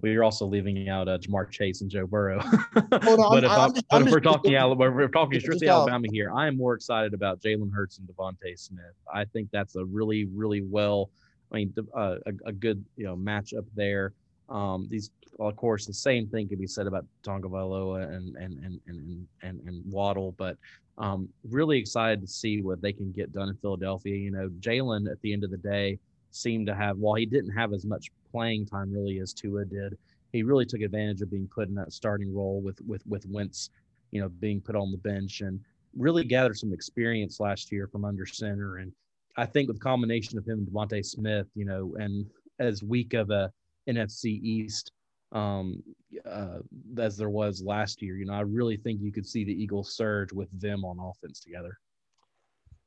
we 0.00 0.16
are 0.16 0.22
also 0.22 0.46
leaving 0.46 0.88
out 0.88 1.08
uh, 1.08 1.18
Ja'Marr 1.18 1.50
Chase 1.50 1.80
and 1.80 1.90
Joe 1.90 2.06
Burrow. 2.06 2.40
but 2.74 3.44
if, 3.44 3.50
I'm, 3.50 3.74
just, 3.74 3.88
but 3.90 4.02
if 4.02 4.10
we're 4.12 4.20
talking 4.20 4.54
Alabama, 4.54 4.94
we're 4.94 5.08
talking 5.08 5.40
strictly 5.40 5.68
Alabama 5.68 6.06
here. 6.12 6.30
I 6.32 6.46
am 6.46 6.56
more 6.56 6.74
excited 6.74 7.14
about 7.14 7.40
Jalen 7.40 7.72
Hurts 7.72 7.98
and 7.98 8.08
DeVonta 8.08 8.56
Smith. 8.56 8.94
I 9.12 9.24
think 9.24 9.50
that's 9.50 9.74
a 9.74 9.84
really, 9.84 10.26
really 10.26 10.62
well, 10.62 11.10
I 11.50 11.56
mean, 11.56 11.74
uh, 11.96 12.16
a, 12.26 12.32
a, 12.46 12.52
good 12.52 12.84
you 12.96 13.06
know 13.06 13.16
matchup 13.16 13.66
there. 13.74 14.12
Um, 14.48 14.86
these, 14.88 15.10
of 15.38 15.56
course, 15.56 15.86
the 15.86 15.94
same 15.94 16.26
thing 16.26 16.48
could 16.48 16.58
be 16.58 16.66
said 16.66 16.86
about 16.86 17.06
Tagovailoa 17.22 18.12
and 18.14 18.36
and 18.36 18.58
and 18.64 18.80
and 18.86 19.26
and, 19.42 19.60
and 19.66 19.82
Waddle, 19.90 20.34
but 20.36 20.56
um, 20.98 21.28
really 21.48 21.78
excited 21.78 22.20
to 22.20 22.26
see 22.26 22.60
what 22.60 22.82
they 22.82 22.92
can 22.92 23.12
get 23.12 23.32
done 23.32 23.48
in 23.48 23.56
Philadelphia. 23.56 24.16
You 24.16 24.32
know, 24.32 24.48
Jalen 24.60 25.10
at 25.10 25.20
the 25.22 25.32
end 25.32 25.44
of 25.44 25.50
the 25.50 25.56
day 25.56 25.98
seemed 26.32 26.66
to 26.66 26.74
have, 26.74 26.98
while 26.98 27.14
he 27.14 27.24
didn't 27.24 27.52
have 27.52 27.72
as 27.72 27.84
much 27.84 28.10
playing 28.30 28.66
time 28.66 28.92
really 28.92 29.20
as 29.20 29.32
Tua 29.32 29.64
did, 29.64 29.96
he 30.32 30.42
really 30.42 30.66
took 30.66 30.80
advantage 30.80 31.22
of 31.22 31.30
being 31.30 31.48
put 31.48 31.68
in 31.68 31.74
that 31.76 31.92
starting 31.92 32.34
role 32.34 32.60
with 32.60 32.80
with 32.86 33.06
with 33.06 33.24
Wentz, 33.26 33.70
you 34.10 34.20
know, 34.20 34.28
being 34.28 34.60
put 34.60 34.74
on 34.74 34.90
the 34.90 34.98
bench 34.98 35.40
and 35.40 35.60
really 35.96 36.24
gathered 36.24 36.58
some 36.58 36.72
experience 36.72 37.38
last 37.38 37.70
year 37.70 37.86
from 37.86 38.04
under 38.04 38.26
center. 38.26 38.78
And 38.78 38.92
I 39.36 39.46
think 39.46 39.68
with 39.68 39.80
combination 39.80 40.36
of 40.36 40.46
him 40.46 40.58
and 40.58 40.68
DeVonta 40.68 41.04
Smith, 41.04 41.46
you 41.54 41.64
know, 41.64 41.94
and 41.98 42.26
as 42.58 42.82
weak 42.82 43.14
of 43.14 43.30
a 43.30 43.52
NFC 43.88 44.42
East 44.42 44.90
um, 45.32 45.82
uh, 46.28 46.58
as 46.98 47.16
there 47.16 47.30
was 47.30 47.62
last 47.62 48.02
year. 48.02 48.16
You 48.16 48.26
know, 48.26 48.34
I 48.34 48.40
really 48.40 48.76
think 48.76 49.00
you 49.00 49.12
could 49.12 49.26
see 49.26 49.44
the 49.44 49.52
Eagles 49.52 49.94
surge 49.94 50.32
with 50.32 50.48
them 50.58 50.84
on 50.84 50.98
offense 50.98 51.40
together. 51.40 51.78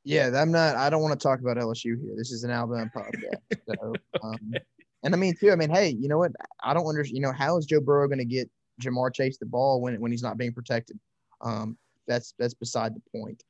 Yeah, 0.04 0.30
I'm 0.34 0.50
not. 0.50 0.76
I 0.76 0.90
don't 0.90 1.02
want 1.02 1.18
to 1.18 1.22
talk 1.22 1.40
about 1.40 1.56
LSU 1.56 2.00
here. 2.00 2.14
This 2.16 2.32
is 2.32 2.44
an 2.44 2.50
Alabama 2.50 2.90
podcast. 2.94 3.58
So, 3.68 3.92
um, 4.24 4.54
and 5.04 5.14
I 5.14 5.16
mean, 5.16 5.34
too. 5.38 5.52
I 5.52 5.56
mean, 5.56 5.70
hey, 5.70 5.90
you 5.90 6.08
know 6.08 6.18
what? 6.18 6.32
I 6.62 6.74
don't 6.74 6.86
understand. 6.86 7.16
You 7.16 7.22
know, 7.22 7.32
how 7.32 7.56
is 7.58 7.66
Joe 7.66 7.80
Burrow 7.80 8.08
going 8.08 8.18
to 8.18 8.24
get 8.24 8.50
Ja'Marr 8.82 9.14
Chase 9.14 9.38
the 9.38 9.46
ball 9.46 9.80
when 9.80 10.00
when 10.00 10.10
he's 10.10 10.22
not 10.22 10.36
being 10.36 10.52
protected? 10.52 10.98
Um, 11.40 11.78
that's 12.08 12.34
that's 12.38 12.54
beside 12.54 12.94
the 12.94 13.02
point. 13.16 13.42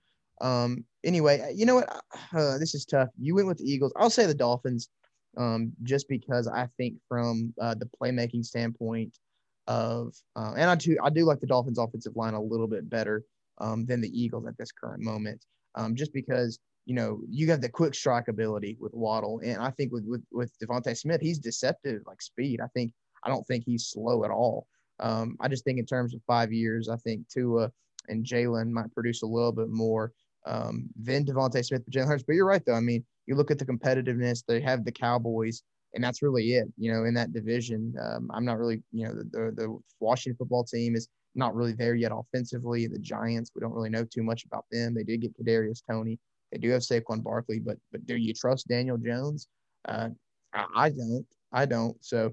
Um, 0.42 0.84
anyway, 1.04 1.52
you 1.56 1.64
know 1.64 1.76
what? 1.76 2.02
Uh, 2.34 2.58
this 2.58 2.74
is 2.74 2.84
tough. 2.84 3.08
You 3.18 3.34
went 3.34 3.48
with 3.48 3.58
the 3.58 3.70
Eagles. 3.70 3.92
I'll 3.96 4.10
say 4.10 4.26
the 4.26 4.34
Dolphins 4.34 4.88
um, 5.36 5.72
just 5.82 6.08
because 6.08 6.46
I 6.46 6.68
think 6.76 6.96
from 7.08 7.54
uh, 7.60 7.74
the 7.74 7.88
playmaking 8.00 8.44
standpoint 8.44 9.18
of, 9.66 10.14
uh, 10.36 10.54
and 10.56 10.70
I 10.70 10.74
do 10.74 10.96
I 11.02 11.10
do 11.10 11.24
like 11.24 11.40
the 11.40 11.46
Dolphins' 11.46 11.78
offensive 11.78 12.16
line 12.16 12.34
a 12.34 12.42
little 12.42 12.66
bit 12.66 12.88
better 12.88 13.24
um, 13.58 13.86
than 13.86 14.00
the 14.00 14.20
Eagles 14.20 14.46
at 14.46 14.56
this 14.58 14.72
current 14.72 15.02
moment, 15.02 15.44
um, 15.74 15.94
just 15.94 16.12
because 16.12 16.58
you 16.84 16.94
know 16.94 17.20
you 17.28 17.50
have 17.50 17.60
the 17.60 17.68
quick 17.68 17.94
strike 17.94 18.28
ability 18.28 18.76
with 18.80 18.92
Waddle, 18.94 19.40
and 19.44 19.60
I 19.62 19.70
think 19.70 19.92
with 19.92 20.04
with 20.06 20.22
with 20.32 20.52
DeVonta 20.58 20.96
Smith, 20.96 21.20
he's 21.20 21.38
deceptive 21.38 22.02
like 22.06 22.20
speed. 22.20 22.60
I 22.60 22.68
think 22.74 22.92
I 23.24 23.28
don't 23.28 23.46
think 23.46 23.64
he's 23.64 23.86
slow 23.86 24.24
at 24.24 24.30
all. 24.30 24.66
Um, 25.00 25.36
I 25.40 25.48
just 25.48 25.64
think 25.64 25.78
in 25.78 25.86
terms 25.86 26.14
of 26.14 26.20
five 26.26 26.52
years, 26.52 26.88
I 26.88 26.96
think 26.96 27.28
Tua 27.28 27.70
and 28.08 28.24
Jalen 28.24 28.70
might 28.70 28.92
produce 28.94 29.22
a 29.22 29.26
little 29.26 29.52
bit 29.52 29.68
more 29.68 30.12
um, 30.46 30.88
than 31.00 31.24
DeVonta 31.24 31.64
Smith, 31.64 31.82
but 31.84 31.94
Jalen 31.94 32.08
Hurts. 32.08 32.24
But 32.26 32.34
you're 32.34 32.46
right 32.46 32.64
though. 32.64 32.74
I 32.74 32.80
mean, 32.80 33.04
you 33.26 33.34
look 33.34 33.50
at 33.50 33.58
the 33.58 33.66
competitiveness. 33.66 34.44
They 34.46 34.60
have 34.60 34.84
the 34.84 34.92
Cowboys, 34.92 35.62
and 35.94 36.02
that's 36.02 36.22
really 36.22 36.54
it. 36.54 36.68
You 36.76 36.92
know, 36.92 37.04
in 37.04 37.14
that 37.14 37.32
division, 37.32 37.94
um, 38.00 38.30
I'm 38.32 38.44
not 38.44 38.58
really. 38.58 38.82
You 38.92 39.08
know, 39.08 39.14
the, 39.14 39.24
the, 39.24 39.52
the 39.56 39.78
Washington 40.00 40.36
football 40.36 40.64
team 40.64 40.96
is 40.96 41.08
not 41.34 41.54
really 41.54 41.72
there 41.72 41.94
yet 41.94 42.12
offensively. 42.14 42.86
The 42.86 42.98
Giants, 42.98 43.52
we 43.54 43.60
don't 43.60 43.72
really 43.72 43.90
know 43.90 44.04
too 44.04 44.22
much 44.22 44.44
about 44.44 44.66
them. 44.70 44.94
They 44.94 45.04
did 45.04 45.22
get 45.22 45.36
Kadarius 45.38 45.82
Toney. 45.88 46.18
They 46.50 46.58
do 46.58 46.70
have 46.70 46.82
Saquon 46.82 47.22
Barkley, 47.22 47.58
but 47.58 47.78
but 47.90 48.04
do 48.06 48.16
you 48.16 48.34
trust 48.34 48.68
Daniel 48.68 48.98
Jones? 48.98 49.48
Uh, 49.88 50.10
I, 50.52 50.66
I 50.74 50.88
don't. 50.90 51.26
I 51.52 51.66
don't. 51.66 51.96
So 52.04 52.32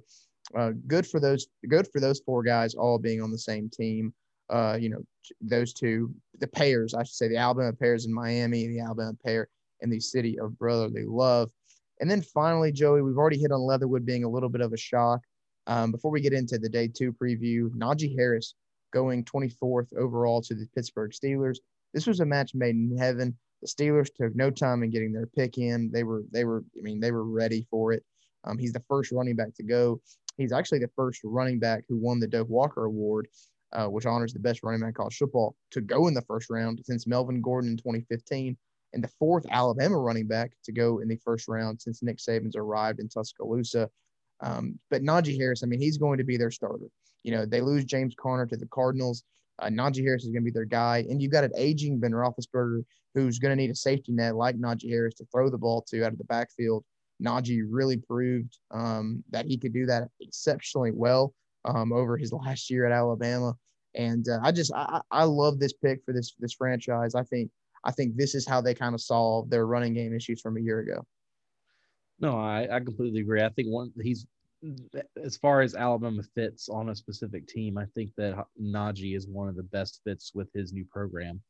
uh, 0.55 0.71
good 0.87 1.07
for 1.07 1.19
those. 1.19 1.47
Good 1.67 1.87
for 1.91 1.99
those 1.99 2.19
four 2.19 2.43
guys 2.43 2.75
all 2.75 2.99
being 2.99 3.21
on 3.21 3.31
the 3.31 3.37
same 3.37 3.69
team. 3.69 4.13
Uh, 4.49 4.77
you 4.79 4.89
know, 4.89 5.03
those 5.41 5.73
two, 5.73 6.11
the 6.39 6.47
pairs, 6.47 6.95
I 6.95 7.03
should 7.03 7.13
say, 7.13 7.27
the 7.27 7.37
Alabama 7.37 7.71
pairs 7.71 8.05
in 8.05 8.13
Miami, 8.13 8.67
the 8.67 8.79
Alabama 8.79 9.13
pair 9.23 9.47
in 9.81 9.89
the 9.89 9.99
city 9.99 10.39
of 10.39 10.57
brotherly 10.57 11.05
love. 11.05 11.51
And 11.99 12.09
then 12.09 12.21
finally, 12.21 12.71
Joey, 12.71 13.01
we've 13.01 13.17
already 13.17 13.39
hit 13.39 13.51
on 13.51 13.61
Leatherwood 13.61 14.05
being 14.05 14.23
a 14.23 14.29
little 14.29 14.49
bit 14.49 14.61
of 14.61 14.73
a 14.73 14.77
shock. 14.77 15.21
Um, 15.67 15.91
before 15.91 16.11
we 16.11 16.21
get 16.21 16.33
into 16.33 16.57
the 16.57 16.69
day 16.69 16.87
two 16.87 17.13
preview, 17.13 17.69
Najee 17.71 18.15
Harris 18.17 18.55
going 18.91 19.23
24th 19.25 19.95
overall 19.95 20.41
to 20.41 20.55
the 20.55 20.67
Pittsburgh 20.75 21.11
Steelers. 21.11 21.57
This 21.93 22.07
was 22.07 22.21
a 22.21 22.25
match 22.25 22.55
made 22.55 22.75
in 22.75 22.97
heaven. 22.97 23.37
The 23.61 23.67
Steelers 23.67 24.07
took 24.13 24.35
no 24.35 24.49
time 24.49 24.83
in 24.83 24.89
getting 24.89 25.11
their 25.11 25.27
pick 25.27 25.57
in. 25.57 25.91
They 25.91 26.03
were, 26.03 26.23
they 26.31 26.45
were, 26.45 26.63
I 26.77 26.81
mean, 26.81 26.99
they 26.99 27.11
were 27.11 27.25
ready 27.25 27.67
for 27.69 27.91
it. 27.91 28.03
Um, 28.45 28.57
he's 28.57 28.73
the 28.73 28.83
first 28.87 29.11
running 29.11 29.35
back 29.35 29.53
to 29.55 29.63
go. 29.63 29.99
He's 30.37 30.53
actually 30.53 30.79
the 30.79 30.91
first 30.95 31.19
running 31.25 31.59
back 31.59 31.83
who 31.89 31.97
won 31.97 32.19
the 32.19 32.27
Doak 32.27 32.47
Walker 32.47 32.85
Award, 32.85 33.27
uh, 33.73 33.87
which 33.87 34.05
honors 34.05 34.31
the 34.31 34.39
best 34.39 34.63
running 34.63 34.79
back 34.79 34.95
college 34.95 35.17
football 35.17 35.55
to 35.71 35.81
go 35.81 36.07
in 36.07 36.13
the 36.13 36.21
first 36.21 36.49
round 36.49 36.79
since 36.85 37.05
Melvin 37.05 37.41
Gordon 37.41 37.71
in 37.71 37.77
2015 37.77 38.57
and 38.93 39.03
the 39.03 39.11
fourth 39.19 39.45
Alabama 39.49 39.97
running 39.97 40.27
back 40.27 40.51
to 40.63 40.71
go 40.71 40.99
in 40.99 41.07
the 41.07 41.19
first 41.23 41.47
round 41.47 41.81
since 41.81 42.01
Nick 42.01 42.17
Saban's 42.17 42.55
arrived 42.55 42.99
in 42.99 43.07
Tuscaloosa. 43.07 43.89
Um, 44.41 44.79
but 44.89 45.03
Najee 45.03 45.37
Harris, 45.37 45.63
I 45.63 45.67
mean, 45.67 45.79
he's 45.79 45.97
going 45.97 46.17
to 46.17 46.23
be 46.23 46.37
their 46.37 46.51
starter. 46.51 46.87
You 47.23 47.33
know, 47.33 47.45
they 47.45 47.61
lose 47.61 47.83
James 47.83 48.15
Conner 48.17 48.45
to 48.47 48.57
the 48.57 48.67
Cardinals. 48.67 49.23
Uh, 49.59 49.67
Najee 49.67 50.03
Harris 50.03 50.23
is 50.23 50.31
going 50.31 50.43
to 50.43 50.51
be 50.51 50.53
their 50.53 50.65
guy, 50.65 51.05
and 51.09 51.21
you've 51.21 51.31
got 51.31 51.43
an 51.43 51.51
aging 51.57 51.99
Ben 51.99 52.11
Roethlisberger 52.11 52.83
who's 53.13 53.39
going 53.39 53.51
to 53.51 53.61
need 53.61 53.71
a 53.71 53.75
safety 53.75 54.11
net 54.11 54.35
like 54.35 54.55
Najee 54.57 54.89
Harris 54.89 55.15
to 55.15 55.25
throw 55.25 55.49
the 55.49 55.57
ball 55.57 55.83
to 55.89 56.05
out 56.05 56.13
of 56.13 56.17
the 56.17 56.23
backfield. 56.25 56.83
Najee 57.21 57.63
really 57.69 57.97
proved 57.97 58.57
um, 58.71 59.23
that 59.31 59.45
he 59.45 59.57
could 59.57 59.73
do 59.73 59.85
that 59.87 60.07
exceptionally 60.21 60.91
well 60.91 61.33
um, 61.65 61.91
over 61.91 62.17
his 62.17 62.31
last 62.31 62.69
year 62.69 62.85
at 62.85 62.91
Alabama. 62.91 63.53
And 63.95 64.27
uh, 64.29 64.39
I 64.43 64.51
just 64.51 64.71
I, 64.73 65.01
I 65.11 65.23
love 65.23 65.59
this 65.59 65.73
pick 65.73 66.01
for 66.05 66.13
this 66.13 66.33
this 66.39 66.53
franchise. 66.53 67.15
I 67.15 67.23
think 67.23 67.49
I 67.83 67.91
think 67.91 68.15
this 68.15 68.35
is 68.35 68.47
how 68.47 68.61
they 68.61 68.73
kind 68.73 68.93
of 68.93 69.01
solve 69.01 69.49
their 69.49 69.65
running 69.65 69.93
game 69.93 70.13
issues 70.13 70.41
from 70.41 70.57
a 70.57 70.61
year 70.61 70.79
ago. 70.79 71.05
No, 72.19 72.37
I, 72.37 72.67
I 72.71 72.79
completely 72.79 73.21
agree. 73.21 73.41
I 73.41 73.49
think 73.49 73.69
one 73.69 73.91
he's 74.01 74.25
as 75.23 75.37
far 75.37 75.61
as 75.61 75.75
Alabama 75.75 76.21
fits 76.35 76.67
on 76.67 76.89
a 76.89 76.95
specific 76.95 77.47
team, 77.47 77.77
I 77.77 77.85
think 77.95 78.11
that 78.17 78.45
Najee 78.61 79.15
is 79.15 79.27
one 79.27 79.47
of 79.47 79.55
the 79.55 79.63
best 79.63 80.01
fits 80.03 80.33
with 80.35 80.51
his 80.53 80.73
new 80.73 80.85
program 80.85 81.41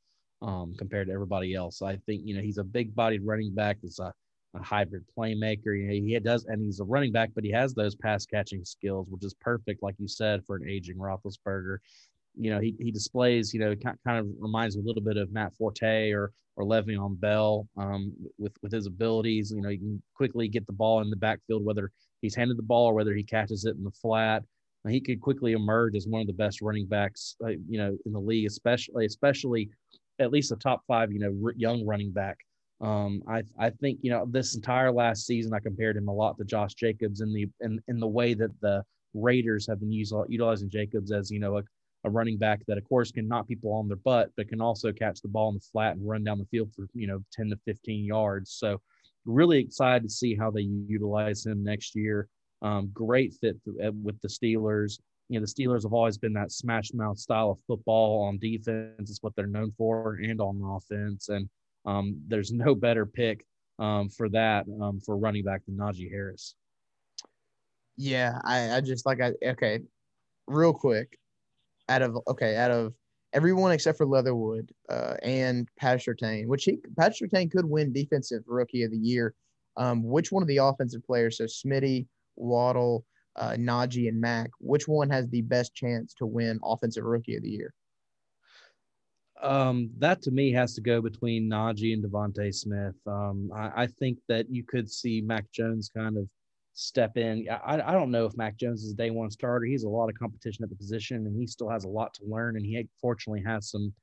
um, 0.42 0.76
compared 0.78 1.08
to 1.08 1.14
everybody 1.14 1.56
else. 1.56 1.82
I 1.82 1.98
think 2.06 2.22
you 2.24 2.36
know 2.36 2.42
he's 2.42 2.60
a 2.60 2.64
big-bodied 2.64 3.26
running 3.26 3.54
back. 3.54 3.78
That's 3.82 4.00
a, 4.00 4.14
a 4.56 4.62
hybrid 4.62 5.06
playmaker. 5.18 5.76
You 5.76 5.88
know, 5.88 5.94
he 5.94 6.20
does, 6.20 6.46
and 6.46 6.62
he's 6.62 6.80
a 6.80 6.86
running 6.86 7.12
back, 7.12 7.32
but 7.34 7.44
he 7.44 7.52
has 7.52 7.74
those 7.74 7.96
pass-catching 7.96 8.64
skills, 8.64 9.08
which 9.10 9.24
is 9.24 9.34
perfect, 9.42 9.82
like 9.82 9.96
you 9.98 10.08
said, 10.08 10.46
for 10.46 10.56
an 10.56 10.70
aging 10.70 10.98
Roethlisberger 10.98 11.78
you 12.36 12.52
know, 12.52 12.60
he, 12.60 12.76
he 12.80 12.92
displays, 12.92 13.54
you 13.54 13.60
know, 13.60 13.76
kind 13.76 14.20
of 14.20 14.28
reminds 14.40 14.76
me 14.76 14.84
a 14.84 14.86
little 14.86 15.02
bit 15.02 15.18
of 15.18 15.32
Matt 15.32 15.56
Forte 15.56 16.12
or 16.12 16.32
or 16.56 16.66
Le'Veon 16.66 17.20
Bell 17.20 17.68
um, 17.78 18.14
with 18.38 18.54
with 18.62 18.72
his 18.72 18.86
abilities. 18.86 19.52
You 19.52 19.62
know, 19.62 19.70
he 19.70 19.78
can 19.78 20.02
quickly 20.16 20.48
get 20.48 20.68
the 20.68 20.74
ball 20.74 21.02
in 21.02 21.10
the 21.10 21.16
backfield, 21.16 21.66
whether 21.66 21.92
he's 22.22 22.36
handed 22.36 22.58
the 22.58 22.64
ball 22.64 22.88
or 22.88 22.94
whether 22.94 23.14
he 23.14 23.24
catches 23.24 23.66
it 23.66 23.76
in 23.76 23.84
the 23.84 23.92
flat. 23.92 24.44
He 24.88 25.02
could 25.02 25.20
quickly 25.20 25.52
emerge 25.52 25.96
as 25.96 26.08
one 26.08 26.22
of 26.22 26.28
the 26.28 26.34
best 26.34 26.62
running 26.62 26.86
backs, 26.86 27.36
uh, 27.44 27.50
you 27.68 27.78
know, 27.78 27.98
in 28.06 28.14
the 28.14 28.20
league, 28.20 28.48
especially 28.48 29.06
especially 29.06 29.70
at 30.20 30.32
least 30.32 30.52
a 30.52 30.56
top 30.56 30.82
five, 30.88 31.12
you 31.12 31.20
know, 31.20 31.52
young 31.56 31.86
running 31.86 32.12
back. 32.12 32.38
Um, 32.82 33.22
I 33.28 33.44
I 33.58 33.72
think 33.72 34.00
you 34.02 34.10
know 34.10 34.26
this 34.30 34.56
entire 34.56 34.92
last 34.92 35.26
season 35.26 35.54
I 35.54 35.60
compared 35.60 35.98
him 35.98 36.08
a 36.08 36.14
lot 36.14 36.38
to 36.38 36.46
Josh 36.46 36.76
Jacobs 36.76 37.20
in 37.20 37.34
the 37.34 37.48
in, 37.60 37.82
in 37.90 38.00
the 38.00 38.08
way 38.08 38.34
that 38.36 38.52
the 38.62 38.84
Raiders 39.14 39.68
have 39.68 39.80
been 39.80 39.92
using, 39.92 40.24
utilizing 40.30 40.70
Jacobs 40.70 41.12
as 41.12 41.30
you 41.30 41.40
know 41.40 41.58
a 41.58 41.64
a 42.04 42.10
running 42.10 42.38
back 42.38 42.62
that, 42.68 42.78
of 42.78 42.88
course, 42.88 43.12
can 43.12 43.28
knock 43.28 43.48
people 43.48 43.74
on 43.74 43.88
their 43.88 43.98
butt, 43.98 44.32
but 44.38 44.48
can 44.48 44.62
also 44.62 44.92
catch 44.92 45.22
the 45.22 45.28
ball 45.28 45.50
in 45.50 45.56
the 45.56 45.66
flat 45.72 45.96
and 45.96 46.08
run 46.08 46.24
down 46.24 46.40
the 46.40 46.46
field 46.46 46.74
for, 46.74 46.88
you 46.94 47.08
know, 47.08 47.20
10 47.34 47.50
to 47.50 47.58
15 47.66 48.06
yards. 48.06 48.52
So, 48.52 48.82
really 49.26 49.60
excited 49.60 50.04
to 50.04 50.10
see 50.10 50.34
how 50.36 50.50
they 50.50 50.62
utilize 50.62 51.46
him 51.46 51.64
next 51.64 51.96
year. 51.96 52.28
Um, 52.62 52.90
great 52.94 53.34
fit 53.34 53.58
uh, 53.84 53.92
with 54.04 54.20
the 54.22 54.28
Steelers. 54.28 55.00
You 55.28 55.40
know, 55.40 55.46
the 55.46 55.52
Steelers 55.52 55.84
have 55.84 55.94
always 55.94 56.18
been 56.18 56.34
that 56.34 56.52
smash 56.52 56.94
mouth 56.94 57.18
style 57.18 57.52
of 57.52 57.60
football 57.68 58.24
on 58.24 58.40
defense. 58.40 59.10
is 59.10 59.20
what 59.22 59.36
they're 59.36 59.48
known 59.48 59.72
for, 59.78 60.20
and 60.24 60.42
on 60.42 60.62
offense. 60.64 61.30
And 61.30 61.50
um, 61.86 62.20
there's 62.28 62.52
no 62.52 62.76
better 62.76 63.06
pick 63.06 63.46
um, 63.78 64.10
for 64.10 64.30
that 64.30 64.66
um, 64.82 65.00
for 65.00 65.18
running 65.18 65.44
back 65.44 65.62
than 65.66 65.78
Najee 65.78 66.10
Harris. 66.10 66.56
Yeah, 67.98 68.40
I, 68.46 68.78
I 68.78 68.82
just 68.82 69.06
like 69.06 69.22
I 69.22 69.34
okay, 69.46 69.82
real 70.48 70.74
quick 70.74 71.19
out 71.90 72.02
of 72.02 72.18
okay, 72.28 72.56
out 72.56 72.72
of 72.72 72.94
everyone 73.34 73.72
except 73.72 73.98
for 73.98 74.06
Leatherwood 74.06 74.72
uh, 74.90 75.16
and 75.24 75.68
Pat 75.78 76.02
which 76.46 76.64
he 76.64 76.80
Pat 76.98 77.16
could 77.52 77.66
win 77.66 77.92
Defensive 77.92 78.44
Rookie 78.48 78.84
of 78.84 78.92
the 78.92 78.98
Year. 78.98 79.34
Um, 79.78 80.04
which 80.04 80.32
one 80.32 80.44
of 80.44 80.48
the 80.48 80.58
offensive 80.58 81.06
players, 81.06 81.38
so 81.38 81.46
Smitty, 81.46 82.08
Waddle, 82.36 83.06
uh, 83.38 83.52
Najee, 83.52 84.10
and 84.10 84.20
Mac, 84.20 84.50
which 84.60 84.88
one 84.88 85.10
has 85.10 85.30
the 85.30 85.42
best 85.42 85.74
chance 85.74 86.14
to 86.16 86.26
win 86.26 86.60
Offensive 86.64 87.06
Rookie 87.06 87.38
of 87.38 87.44
the 87.44 87.50
Year? 87.50 87.74
Um, 89.42 89.90
that 90.00 90.22
to 90.24 90.32
me 90.32 90.52
has 90.52 90.74
to 90.76 90.82
go 90.82 91.02
between 91.02 91.50
Najee 91.50 91.94
and 91.94 92.04
DeVonta 92.04 92.54
Smith. 92.54 92.96
Um, 93.08 93.50
I, 93.56 93.84
I, 93.84 93.88
think 93.88 94.18
that 94.28 94.50
you 94.50 94.66
could 94.66 94.92
see 94.92 95.22
Mac 95.22 95.50
Jones 95.54 95.90
kind 95.96 96.18
of 96.18 96.28
step 96.80 97.18
in. 97.18 97.46
I, 97.50 97.82
I 97.82 97.92
don't 97.92 98.12
know 98.12 98.26
if 98.26 98.38
Mac 98.38 98.58
Jones 98.58 98.84
is 98.84 98.94
a 98.94 98.96
day 98.96 99.10
one 99.10 99.30
starter. 99.30 99.66
He's 99.66 99.84
a 99.84 99.90
lot 99.90 100.10
of 100.10 100.18
competition 100.18 100.64
at 100.64 100.70
the 100.70 100.76
position, 100.76 101.28
and 101.28 101.38
he 101.38 101.46
still 101.46 101.70
has 101.70 101.84
a 101.84 101.90
lot 101.90 102.14
to 102.16 102.26
learn. 102.26 102.56
And 102.56 102.66
he 102.66 102.88
fortunately 103.02 103.44
has 103.46 103.70
some, 103.70 103.94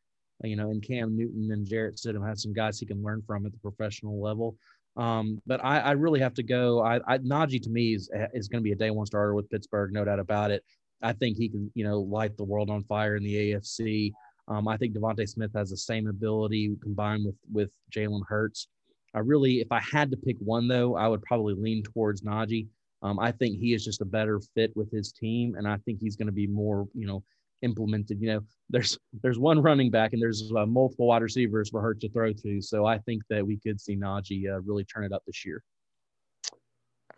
you 0.44 0.56
know, 0.56 0.70
in 0.70 0.80
Cam 0.80 1.16
Newton 1.16 1.50
and 1.52 1.66
Jarrett 1.66 1.96
Stidham 1.96 2.26
has 2.28 2.42
some 2.42 2.52
guys 2.52 2.78
he 2.78 2.86
can 2.86 3.02
learn 3.02 3.22
from 3.26 3.46
at 3.46 3.52
the 3.52 3.58
professional 3.58 4.20
level. 4.20 4.56
Um, 4.96 5.40
but 5.46 5.64
I, 5.64 5.80
I, 5.80 5.90
really 5.92 6.20
have 6.20 6.32
to 6.34 6.42
go. 6.42 6.82
I, 6.82 7.00
I 7.06 7.18
Najee 7.18 7.62
to 7.62 7.70
me 7.70 7.94
is 7.94 8.10
is 8.32 8.48
going 8.48 8.62
to 8.62 8.64
be 8.64 8.72
a 8.72 8.76
day 8.76 8.90
one 8.90 9.04
starter 9.04 9.34
with 9.34 9.50
Pittsburgh, 9.50 9.92
no 9.92 10.04
doubt 10.04 10.20
about 10.20 10.50
it. 10.50 10.64
I 11.02 11.12
think 11.12 11.36
he 11.36 11.50
can, 11.50 11.70
you 11.74 11.84
know, 11.84 12.00
light 12.00 12.36
the 12.36 12.44
world 12.44 12.70
on 12.70 12.82
fire 12.84 13.16
in 13.16 13.22
the 13.22 13.52
AFC. 13.52 14.12
Um, 14.48 14.68
I 14.68 14.78
think 14.78 14.94
DeVonta 14.94 15.28
Smith 15.28 15.50
has 15.54 15.68
the 15.70 15.76
same 15.76 16.06
ability 16.06 16.76
combined 16.82 17.26
with 17.26 17.36
with 17.52 17.70
Jalen 17.90 18.22
Hurts. 18.26 18.68
I 19.16 19.20
really, 19.20 19.60
if 19.60 19.72
I 19.72 19.80
had 19.80 20.10
to 20.10 20.16
pick 20.16 20.36
one 20.40 20.68
though, 20.68 20.94
I 20.94 21.08
would 21.08 21.22
probably 21.22 21.54
lean 21.54 21.82
towards 21.82 22.20
Najee. 22.20 22.68
Um, 23.02 23.18
I 23.18 23.32
think 23.32 23.58
he 23.58 23.72
is 23.72 23.84
just 23.84 24.02
a 24.02 24.04
better 24.04 24.40
fit 24.54 24.76
with 24.76 24.90
his 24.92 25.10
team, 25.10 25.54
and 25.56 25.66
I 25.66 25.78
think 25.78 26.00
he's 26.00 26.16
going 26.16 26.26
to 26.26 26.32
be 26.32 26.46
more, 26.46 26.86
you 26.94 27.06
know, 27.06 27.24
implemented. 27.62 28.20
You 28.20 28.28
know, 28.28 28.40
there's 28.68 28.98
there's 29.22 29.38
one 29.38 29.60
running 29.62 29.90
back 29.90 30.12
and 30.12 30.20
there's 30.20 30.52
uh, 30.54 30.66
multiple 30.66 31.06
wide 31.06 31.22
receivers 31.22 31.70
for 31.70 31.80
Hurt 31.80 31.98
to 32.00 32.10
throw 32.10 32.32
to, 32.32 32.60
so 32.60 32.84
I 32.84 32.98
think 32.98 33.22
that 33.30 33.46
we 33.46 33.56
could 33.58 33.80
see 33.80 33.96
Najee 33.96 34.52
uh, 34.52 34.60
really 34.60 34.84
turn 34.84 35.04
it 35.04 35.12
up 35.12 35.22
this 35.26 35.46
year. 35.46 35.62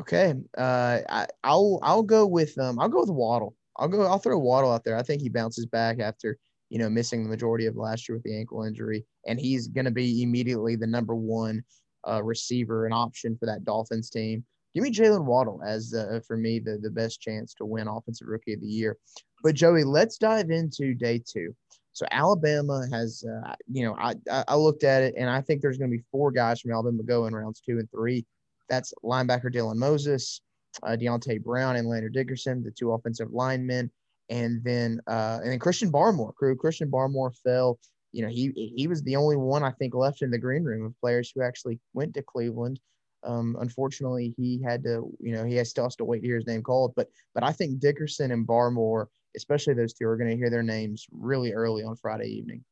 Okay, 0.00 0.34
uh, 0.56 0.98
I, 1.08 1.26
I'll 1.42 1.80
I'll 1.82 2.04
go 2.04 2.26
with 2.26 2.56
um 2.58 2.78
I'll 2.78 2.88
go 2.88 3.00
with 3.00 3.10
Waddle. 3.10 3.56
I'll 3.76 3.88
go 3.88 4.02
I'll 4.02 4.20
throw 4.20 4.38
Waddle 4.38 4.70
out 4.70 4.84
there. 4.84 4.96
I 4.96 5.02
think 5.02 5.20
he 5.20 5.28
bounces 5.28 5.66
back 5.66 5.98
after 5.98 6.38
you 6.70 6.78
know 6.78 6.88
missing 6.88 7.24
the 7.24 7.28
majority 7.30 7.66
of 7.66 7.74
last 7.74 8.08
year 8.08 8.14
with 8.14 8.22
the 8.22 8.38
ankle 8.38 8.62
injury, 8.62 9.04
and 9.26 9.40
he's 9.40 9.66
going 9.66 9.86
to 9.86 9.90
be 9.90 10.22
immediately 10.22 10.76
the 10.76 10.86
number 10.86 11.16
one 11.16 11.64
uh, 12.06 12.22
receiver, 12.22 12.86
an 12.86 12.92
option 12.92 13.36
for 13.38 13.46
that 13.46 13.64
Dolphins 13.64 14.10
team. 14.10 14.44
Give 14.74 14.84
me 14.84 14.92
Jalen 14.92 15.24
Waddle 15.24 15.62
as 15.66 15.94
uh, 15.94 16.20
for 16.26 16.36
me 16.36 16.58
the, 16.58 16.78
the 16.78 16.90
best 16.90 17.20
chance 17.20 17.54
to 17.54 17.64
win 17.64 17.88
Offensive 17.88 18.28
Rookie 18.28 18.54
of 18.54 18.60
the 18.60 18.66
Year. 18.66 18.96
But 19.42 19.54
Joey, 19.54 19.84
let's 19.84 20.18
dive 20.18 20.50
into 20.50 20.94
day 20.94 21.22
two. 21.26 21.54
So 21.92 22.06
Alabama 22.12 22.86
has, 22.92 23.24
uh, 23.24 23.54
you 23.66 23.84
know, 23.84 23.96
I 23.98 24.14
I 24.46 24.54
looked 24.54 24.84
at 24.84 25.02
it 25.02 25.14
and 25.16 25.28
I 25.28 25.40
think 25.40 25.60
there's 25.60 25.78
going 25.78 25.90
to 25.90 25.96
be 25.96 26.04
four 26.12 26.30
guys 26.30 26.60
from 26.60 26.72
Alabama 26.72 27.02
go 27.02 27.26
in 27.26 27.34
rounds 27.34 27.60
two 27.60 27.78
and 27.78 27.90
three. 27.90 28.24
That's 28.68 28.92
linebacker 29.02 29.52
Dylan 29.52 29.76
Moses, 29.76 30.40
uh, 30.82 30.90
Deonte 30.90 31.42
Brown, 31.42 31.76
and 31.76 31.88
Landon 31.88 32.12
Dickerson, 32.12 32.62
the 32.62 32.70
two 32.70 32.92
offensive 32.92 33.32
linemen, 33.32 33.90
and 34.28 34.62
then 34.62 35.00
uh, 35.08 35.40
and 35.42 35.50
then 35.50 35.58
Christian 35.58 35.90
Barmore. 35.90 36.34
Crew 36.34 36.54
Christian 36.54 36.90
Barmore 36.90 37.34
fell 37.42 37.78
you 38.12 38.22
know, 38.22 38.28
he 38.28 38.72
he 38.76 38.86
was 38.86 39.02
the 39.02 39.16
only 39.16 39.36
one 39.36 39.62
I 39.62 39.72
think 39.72 39.94
left 39.94 40.22
in 40.22 40.30
the 40.30 40.38
green 40.38 40.64
room 40.64 40.86
of 40.86 41.00
players 41.00 41.30
who 41.34 41.42
actually 41.42 41.78
went 41.92 42.14
to 42.14 42.22
Cleveland. 42.22 42.80
Um, 43.24 43.56
unfortunately, 43.60 44.34
he 44.36 44.62
had 44.62 44.82
to, 44.84 45.10
you 45.20 45.32
know, 45.32 45.44
he 45.44 45.56
has 45.56 45.70
still 45.70 45.84
has 45.84 45.96
to 45.96 46.04
wait 46.04 46.20
to 46.20 46.26
hear 46.26 46.36
his 46.36 46.46
name 46.46 46.62
called. 46.62 46.94
But 46.96 47.08
but 47.34 47.42
I 47.42 47.52
think 47.52 47.80
Dickerson 47.80 48.30
and 48.30 48.46
Barmore, 48.46 49.06
especially 49.36 49.74
those 49.74 49.92
two, 49.92 50.06
are 50.06 50.16
going 50.16 50.30
to 50.30 50.36
hear 50.36 50.50
their 50.50 50.62
names 50.62 51.06
really 51.10 51.52
early 51.52 51.82
on 51.82 51.96
Friday 51.96 52.28
evening. 52.28 52.64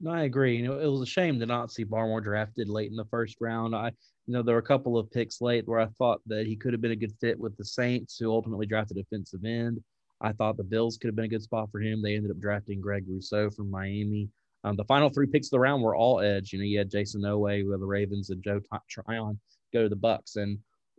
No, 0.00 0.12
I 0.12 0.22
agree. 0.22 0.56
You 0.56 0.66
know, 0.66 0.78
it 0.78 0.86
was 0.86 1.02
a 1.02 1.06
shame 1.06 1.38
to 1.40 1.46
not 1.46 1.70
see 1.70 1.84
Barmore 1.84 2.22
drafted 2.22 2.68
late 2.68 2.90
in 2.90 2.96
the 2.96 3.04
first 3.06 3.36
round. 3.40 3.76
I, 3.76 3.88
you 4.26 4.32
know, 4.32 4.42
there 4.42 4.54
were 4.54 4.60
a 4.60 4.62
couple 4.62 4.96
of 4.96 5.10
picks 5.10 5.42
late 5.42 5.68
where 5.68 5.80
I 5.80 5.86
thought 5.98 6.22
that 6.26 6.46
he 6.46 6.56
could 6.56 6.72
have 6.72 6.80
been 6.80 6.92
a 6.92 6.96
good 6.96 7.14
fit 7.20 7.38
with 7.38 7.56
the 7.58 7.64
Saints, 7.64 8.16
who 8.16 8.30
ultimately 8.30 8.66
drafted 8.66 8.96
defensive 8.96 9.44
end. 9.44 9.82
I 10.20 10.32
thought 10.32 10.56
the 10.56 10.64
Bills 10.64 10.98
could 10.98 11.08
have 11.08 11.16
been 11.16 11.24
a 11.24 11.28
good 11.28 11.42
spot 11.42 11.70
for 11.70 11.80
him. 11.80 12.02
They 12.02 12.14
ended 12.14 12.30
up 12.30 12.40
drafting 12.40 12.80
Greg 12.80 13.04
Rousseau 13.08 13.50
from 13.50 13.70
Miami. 13.70 14.28
Um, 14.64 14.76
the 14.76 14.84
final 14.84 15.08
three 15.08 15.26
picks 15.26 15.46
of 15.46 15.52
the 15.52 15.60
round 15.60 15.82
were 15.82 15.96
all 15.96 16.20
edge. 16.20 16.52
You 16.52 16.58
know, 16.58 16.64
you 16.64 16.78
had 16.78 16.90
Jayson 16.90 17.22
Oweh 17.22 17.66
with 17.66 17.80
the 17.80 17.86
Ravens 17.86 18.30
and 18.30 18.42
Joe 18.42 18.60
Tryon 18.88 19.38
go 19.72 19.82
to 19.82 19.88
the 19.88 19.96
Bucks, 19.96 20.36
and 20.36 20.58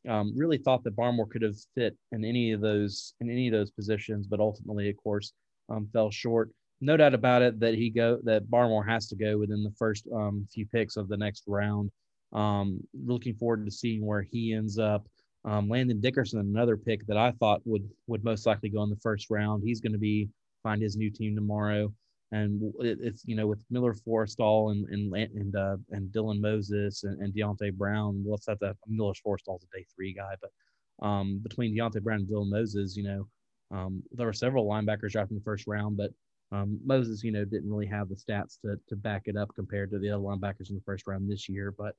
um, 0.10 0.34
really 0.36 0.58
thought 0.58 0.84
that 0.84 0.96
Barmore 0.96 1.30
could 1.30 1.44
have 1.44 1.58
fit 1.76 1.96
in 2.12 2.26
any 2.26 2.52
of 2.52 2.62
those 2.62 3.14
in 3.22 3.30
any 3.30 3.48
of 3.48 3.54
those 3.54 3.72
positions, 3.72 4.28
but 4.28 4.40
ultimately, 4.40 4.90
of 4.90 4.98
course, 4.98 5.34
um, 5.70 5.88
fell 5.94 6.10
short. 6.10 6.50
No 6.80 6.98
doubt 6.98 7.14
about 7.14 7.44
it 7.44 7.60
that 7.60 7.76
he 7.76 7.92
go 7.92 8.20
that 8.24 8.50
Barmore 8.50 8.88
has 8.88 9.08
to 9.10 9.16
go 9.16 9.38
within 9.38 9.64
the 9.64 9.74
first 9.78 10.08
um, 10.14 10.48
few 10.52 10.66
picks 10.66 10.98
of 10.98 11.08
the 11.08 11.18
next 11.18 11.44
round. 11.46 11.92
Um, 12.34 12.80
looking 12.94 13.36
forward 13.36 13.66
to 13.66 13.72
seeing 13.72 14.06
where 14.06 14.22
he 14.22 14.54
ends 14.54 14.80
up. 14.80 15.06
Um, 15.44 15.70
Landon 15.70 16.02
Dickerson, 16.02 16.40
another 16.40 16.78
pick 16.78 17.06
that 17.08 17.18
I 17.18 17.32
thought 17.32 17.62
would 17.66 17.90
would 18.08 18.24
most 18.24 18.46
likely 18.46 18.70
go 18.70 18.84
in 18.84 18.90
the 18.90 18.96
first 18.98 19.30
round. 19.30 19.64
He's 19.64 19.82
going 19.82 19.94
to 19.94 20.00
be 20.00 20.30
find 20.64 20.82
his 20.82 20.96
new 20.96 21.10
team 21.10 21.36
tomorrow. 21.36 21.92
And 22.34 22.74
it's 22.80 23.24
you 23.26 23.36
know 23.36 23.46
with 23.48 23.60
Miller 23.70 23.94
Forristall 23.94 24.72
and 24.72 24.88
and 24.90 25.14
and 25.14 25.56
uh, 25.56 25.78
and 25.90 26.10
Dylan 26.14 26.40
Moses 26.40 27.04
and, 27.04 27.22
and 27.22 27.34
Deonte 27.34 27.74
Brown. 27.74 28.24
Let's 28.26 28.48
have 28.48 28.60
that 28.60 28.78
Miller 28.88 29.14
Forristall's 29.26 29.64
a 29.64 29.78
day 29.78 29.86
three 29.94 30.14
guy, 30.14 30.36
but 30.40 31.06
um, 31.06 31.40
between 31.44 31.76
Deonte 31.76 32.02
Brown 32.02 32.20
and 32.20 32.28
Dylan 32.30 32.50
Moses, 32.50 32.96
you 32.96 33.04
know, 33.04 33.28
um, 33.72 34.02
there 34.14 34.28
were 34.28 34.34
several 34.34 34.66
linebackers 34.66 35.12
drafted 35.12 35.32
in 35.32 35.38
the 35.38 35.44
first 35.44 35.68
round, 35.68 35.98
but 35.98 36.12
um, 36.54 36.80
Moses, 36.86 37.22
you 37.22 37.34
know, 37.34 37.44
didn't 37.44 37.70
really 37.70 37.88
have 37.88 38.08
the 38.08 38.16
stats 38.16 38.62
to 38.62 38.78
to 38.88 38.96
back 38.96 39.24
it 39.26 39.36
up 39.36 39.50
compared 39.54 39.92
to 39.92 40.00
the 40.00 40.10
other 40.10 40.24
linebackers 40.24 40.70
in 40.70 40.76
the 40.76 40.84
first 40.86 41.08
round 41.08 41.30
this 41.30 41.50
year. 41.50 41.74
But 41.78 41.96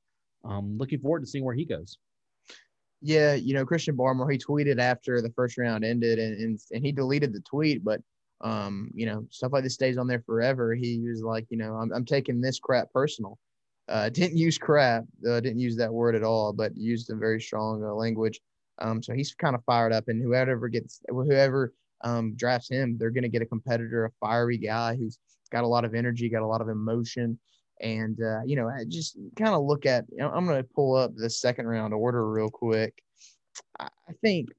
um, 0.47 0.79
looking 0.79 1.01
forward 1.01 1.21
to 1.21 1.27
seeing 1.27 1.45
where 1.45 1.55
he 1.55 1.67
goes. 1.67 1.99
Yeah, 3.03 3.35
you 3.35 3.53
know, 3.53 3.67
Christian 3.67 3.97
Barmore, 3.97 4.31
he 4.31 4.39
tweeted 4.39 4.79
after 4.79 5.21
the 5.21 5.31
first 5.31 5.59
round 5.59 5.85
ended 5.85 6.21
and, 6.21 6.41
and, 6.41 6.61
and 6.71 6.85
he 6.85 6.93
deleted 6.93 7.33
the 7.33 7.41
tweet, 7.41 7.85
but 7.85 8.01
um, 8.43 8.91
you 8.95 9.07
know, 9.07 9.27
stuff 9.31 9.53
like 9.53 9.65
this 9.65 9.75
stays 9.75 9.99
on 9.99 10.07
there 10.07 10.23
forever. 10.25 10.75
He 10.75 11.01
was 11.01 11.23
like, 11.23 11.47
you 11.51 11.57
know, 11.57 11.75
I'm, 11.75 11.93
I'm 11.93 12.05
taking 12.05 12.41
this 12.41 12.59
crap 12.59 12.93
personal. 12.93 13.39
Uh, 13.89 14.09
didn't 14.09 14.37
use 14.37 14.59
crap, 14.59 15.05
uh, 15.29 15.41
didn't 15.41 15.61
use 15.61 15.77
that 15.77 15.93
word 15.93 16.15
at 16.15 16.23
all, 16.23 16.53
but 16.53 16.77
used 16.77 17.11
a 17.11 17.17
very 17.17 17.41
strong 17.41 17.85
uh, 17.85 17.93
language. 17.95 18.41
Um, 18.79 19.03
so 19.03 19.13
he's 19.13 19.35
kind 19.35 19.55
of 19.55 19.63
fired 19.65 19.93
up, 19.93 20.09
and 20.09 20.21
whoever 20.23 20.69
gets, 20.69 21.01
whoever 21.09 21.73
um, 22.03 22.35
drafts 22.35 22.69
him, 22.69 22.97
they're 22.99 23.11
going 23.11 23.23
to 23.23 23.29
get 23.29 23.43
a 23.43 23.47
competitor, 23.47 24.05
a 24.05 24.11
fiery 24.21 24.59
guy 24.59 24.97
who's 24.97 25.19
got 25.51 25.65
a 25.65 25.69
lot 25.69 25.85
of 25.85 25.95
energy, 25.95 26.29
got 26.29 26.43
a 26.43 26.47
lot 26.47 26.61
of 26.61 26.69
emotion, 26.69 27.39
and 27.81 28.19
uh, 28.23 28.41
you 28.45 28.57
know, 28.57 28.71
just 28.89 29.17
kind 29.37 29.55
of 29.55 29.63
look 29.63 29.87
at. 29.87 30.05
You 30.11 30.19
know, 30.19 30.31
I'm 30.31 30.47
going 30.47 30.63
to 30.63 30.69
pull 30.75 30.95
up 30.95 31.13
the 31.15 31.31
second 31.31 31.67
round 31.67 31.95
order 31.95 32.31
real 32.31 32.51
quick. 32.51 33.03
I 33.79 33.89
think 34.21 34.51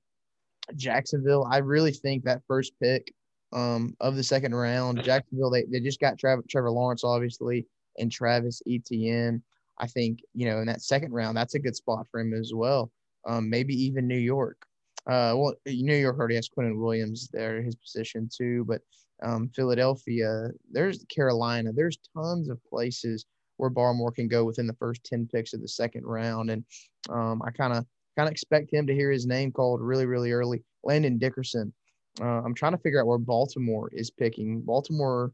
Jacksonville. 0.76 1.48
I 1.50 1.58
really 1.58 1.92
think 1.92 2.24
that 2.24 2.42
first 2.48 2.74
pick 2.82 3.14
um, 3.52 3.96
of 4.00 4.16
the 4.16 4.24
second 4.24 4.56
round, 4.56 5.04
Jacksonville. 5.04 5.50
They, 5.50 5.64
they 5.64 5.80
just 5.80 6.00
got 6.00 6.18
Trevor, 6.18 6.44
Trevor 6.50 6.72
Lawrence, 6.72 7.04
obviously, 7.04 7.66
and 7.98 8.12
Travis 8.12 8.62
Etienne. 8.68 9.42
I 9.80 9.88
think 9.88 10.20
you 10.34 10.46
know 10.46 10.60
in 10.60 10.68
that 10.68 10.82
second 10.82 11.14
round, 11.14 11.36
that's 11.36 11.56
a 11.56 11.60
good 11.60 11.76
spot 11.76 12.08
for 12.12 12.20
him 12.20 12.34
as 12.34 12.52
well. 12.54 12.92
Um, 13.26 13.50
maybe 13.50 13.74
even 13.74 14.08
New 14.08 14.18
York. 14.18 14.66
Uh, 15.06 15.36
well, 15.36 15.54
New 15.66 15.96
York 15.96 16.18
already 16.18 16.36
has 16.36 16.50
Quinnen 16.50 16.80
Williams 16.80 17.30
there, 17.34 17.62
his 17.62 17.76
position 17.76 18.30
too. 18.34 18.64
But 18.66 18.82
um, 19.24 19.50
Philadelphia, 19.56 20.50
there's 20.72 21.04
Carolina, 21.06 21.72
there's 21.74 21.98
tons 22.16 22.50
of 22.50 22.64
places 22.66 23.26
where 23.58 23.70
Barmore 23.70 24.14
can 24.14 24.28
go 24.28 24.44
within 24.44 24.68
the 24.68 24.74
first 24.74 25.04
ten 25.04 25.28
picks 25.32 25.54
of 25.54 25.62
the 25.62 25.68
second 25.68 26.06
round, 26.06 26.50
and 26.52 26.64
um, 27.10 27.42
I 27.46 27.52
kind 27.52 27.74
of 27.74 27.86
kind 28.18 28.28
of 28.28 28.32
expect 28.32 28.72
him 28.72 28.88
to 28.88 28.94
hear 28.94 29.12
his 29.12 29.26
name 29.26 29.52
called 29.52 29.82
really, 29.82 30.06
really 30.06 30.32
early. 30.32 30.64
Landon 30.84 31.18
Dickerson. 31.18 31.74
Uh, 32.22 32.42
I'm 32.44 32.54
trying 32.54 32.74
to 32.74 32.78
figure 32.78 33.02
out 33.02 33.08
where 33.08 33.18
Baltimore 33.18 33.90
is 33.92 34.12
picking. 34.12 34.62
Baltimore, 34.62 35.32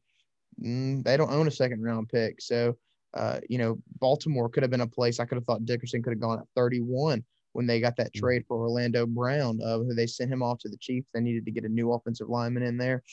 mm, 0.63 1.03
they 1.03 1.17
don't 1.17 1.31
own 1.31 1.47
a 1.47 1.51
second 1.51 1.83
round 1.83 2.07
pick. 2.09 2.39
So, 2.39 2.77
uh, 3.15 3.39
you 3.49 3.57
know, 3.57 3.77
Baltimore 3.99 4.49
could 4.49 4.63
have 4.63 4.71
been 4.71 4.81
a 4.81 4.87
place 4.87 5.19
I 5.19 5.25
could 5.25 5.35
have 5.35 5.45
thought 5.45 5.65
Dickerson 5.65 6.01
could 6.01 6.13
have 6.13 6.21
gone 6.21 6.39
at 6.39 6.45
31 6.55 7.23
when 7.53 7.67
they 7.67 7.81
got 7.81 7.97
that 7.97 8.13
mm. 8.13 8.19
trade 8.19 8.45
for 8.47 8.57
Orlando 8.57 9.05
Brown. 9.05 9.59
Uh, 9.61 9.79
they 9.95 10.07
sent 10.07 10.31
him 10.31 10.41
off 10.41 10.59
to 10.59 10.69
the 10.69 10.77
Chiefs. 10.77 11.09
They 11.13 11.19
needed 11.19 11.45
to 11.45 11.51
get 11.51 11.65
a 11.65 11.69
new 11.69 11.91
offensive 11.91 12.29
lineman 12.29 12.63
in 12.63 12.77
there. 12.77 13.03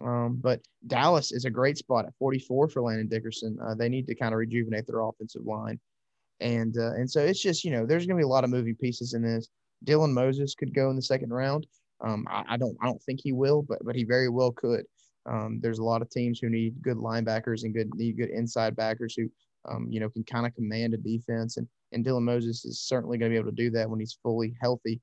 Um, 0.00 0.38
but 0.40 0.60
Dallas 0.86 1.32
is 1.32 1.44
a 1.44 1.50
great 1.50 1.76
spot 1.76 2.06
at 2.06 2.14
44 2.18 2.68
for 2.68 2.82
Landon 2.82 3.08
Dickerson. 3.08 3.58
Uh, 3.62 3.74
they 3.74 3.88
need 3.88 4.06
to 4.06 4.14
kind 4.14 4.32
of 4.32 4.38
rejuvenate 4.38 4.86
their 4.86 5.00
offensive 5.00 5.44
line. 5.44 5.78
And 6.40 6.76
uh, 6.78 6.94
and 6.94 7.10
so 7.10 7.20
it's 7.20 7.42
just 7.42 7.64
you 7.64 7.70
know 7.70 7.84
there's 7.84 8.06
going 8.06 8.16
to 8.16 8.20
be 8.20 8.24
a 8.24 8.28
lot 8.28 8.44
of 8.44 8.50
moving 8.50 8.74
pieces 8.74 9.12
in 9.12 9.22
this. 9.22 9.48
Dylan 9.84 10.12
Moses 10.12 10.54
could 10.54 10.74
go 10.74 10.90
in 10.90 10.96
the 10.96 11.02
second 11.02 11.32
round. 11.32 11.66
Um, 12.02 12.26
I, 12.30 12.44
I, 12.50 12.56
don't 12.56 12.76
I 12.80 12.86
don't 12.86 13.02
think 13.02 13.20
he 13.22 13.32
will, 13.32 13.62
but 13.62 13.84
but 13.84 13.94
he 13.94 14.04
very 14.04 14.30
well 14.30 14.52
could. 14.52 14.84
Um, 15.26 15.60
there's 15.62 15.80
a 15.80 15.84
lot 15.84 16.00
of 16.00 16.08
teams 16.08 16.38
who 16.38 16.48
need 16.48 16.80
good 16.80 16.96
linebackers 16.96 17.64
and 17.64 17.74
good 17.74 17.94
need 17.94 18.16
good 18.16 18.30
inside 18.30 18.74
backers 18.74 19.14
who 19.14 19.28
um, 19.68 19.86
you 19.90 20.00
know 20.00 20.08
can 20.08 20.24
kind 20.24 20.46
of 20.46 20.54
command 20.54 20.94
a 20.94 20.96
defense, 20.96 21.58
and 21.58 21.68
and 21.92 22.04
Dylan 22.04 22.22
Moses 22.22 22.64
is 22.64 22.80
certainly 22.80 23.18
going 23.18 23.30
to 23.30 23.34
be 23.34 23.38
able 23.38 23.50
to 23.50 23.56
do 23.56 23.70
that 23.72 23.88
when 23.90 24.00
he's 24.00 24.18
fully 24.22 24.54
healthy. 24.62 25.00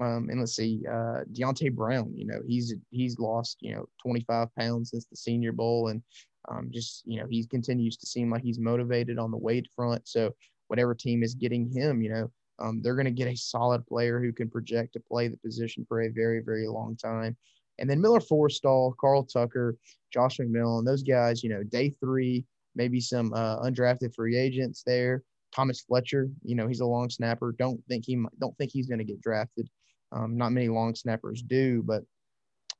Um, 0.00 0.28
and 0.30 0.40
let's 0.40 0.54
see, 0.54 0.82
uh, 0.88 1.24
Deonte 1.32 1.74
Brown, 1.74 2.12
you 2.14 2.26
know, 2.26 2.40
he's 2.46 2.74
he's 2.90 3.18
lost 3.18 3.58
you 3.60 3.74
know 3.74 3.88
25 4.02 4.54
pounds 4.54 4.90
since 4.90 5.06
the 5.06 5.16
Senior 5.16 5.52
Bowl, 5.52 5.88
and 5.88 6.02
um, 6.48 6.68
just 6.70 7.02
you 7.06 7.20
know 7.20 7.26
he 7.28 7.46
continues 7.46 7.96
to 7.96 8.06
seem 8.06 8.30
like 8.30 8.42
he's 8.42 8.58
motivated 8.58 9.18
on 9.18 9.30
the 9.30 9.36
weight 9.36 9.66
front. 9.74 10.06
So 10.06 10.34
whatever 10.68 10.94
team 10.94 11.22
is 11.22 11.34
getting 11.34 11.70
him, 11.70 12.02
you 12.02 12.10
know, 12.10 12.30
um, 12.60 12.80
they're 12.82 12.94
going 12.94 13.06
to 13.06 13.10
get 13.10 13.28
a 13.28 13.36
solid 13.36 13.86
player 13.86 14.20
who 14.20 14.32
can 14.32 14.48
project 14.48 14.92
to 14.92 15.00
play 15.00 15.28
the 15.28 15.36
position 15.38 15.84
for 15.88 16.02
a 16.02 16.08
very, 16.08 16.40
very 16.40 16.66
long 16.66 16.96
time. 16.96 17.36
And 17.78 17.88
then 17.88 18.00
Miller 18.00 18.20
Forristall, 18.20 18.96
Carl 18.96 19.24
Tucker, 19.24 19.76
Josh 20.12 20.38
McMillon, 20.38 20.84
those 20.84 21.02
guys, 21.02 21.42
you 21.42 21.50
know, 21.50 21.62
day 21.62 21.90
three, 21.90 22.44
maybe 22.74 23.00
some 23.00 23.32
uh, 23.32 23.60
undrafted 23.60 24.14
free 24.14 24.36
agents 24.36 24.82
there. 24.84 25.22
Thomas 25.54 25.80
Fletcher, 25.80 26.28
you 26.44 26.54
know, 26.54 26.66
he's 26.66 26.80
a 26.80 26.86
long 26.86 27.08
snapper. 27.08 27.54
Don't 27.58 27.80
think 27.88 28.04
he 28.04 28.22
don't 28.40 28.56
think 28.58 28.70
he's 28.72 28.86
going 28.86 28.98
to 28.98 29.04
get 29.04 29.20
drafted. 29.20 29.68
Um, 30.12 30.36
not 30.36 30.52
many 30.52 30.68
long 30.68 30.94
snappers 30.94 31.42
do, 31.42 31.82
but 31.82 32.02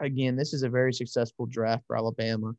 again, 0.01 0.37
this 0.37 0.55
is 0.55 0.63
a 0.63 0.69
very 0.69 0.93
successful 0.93 1.47
draft 1.47 1.85
for 1.87 1.97
Alabama, 1.97 2.53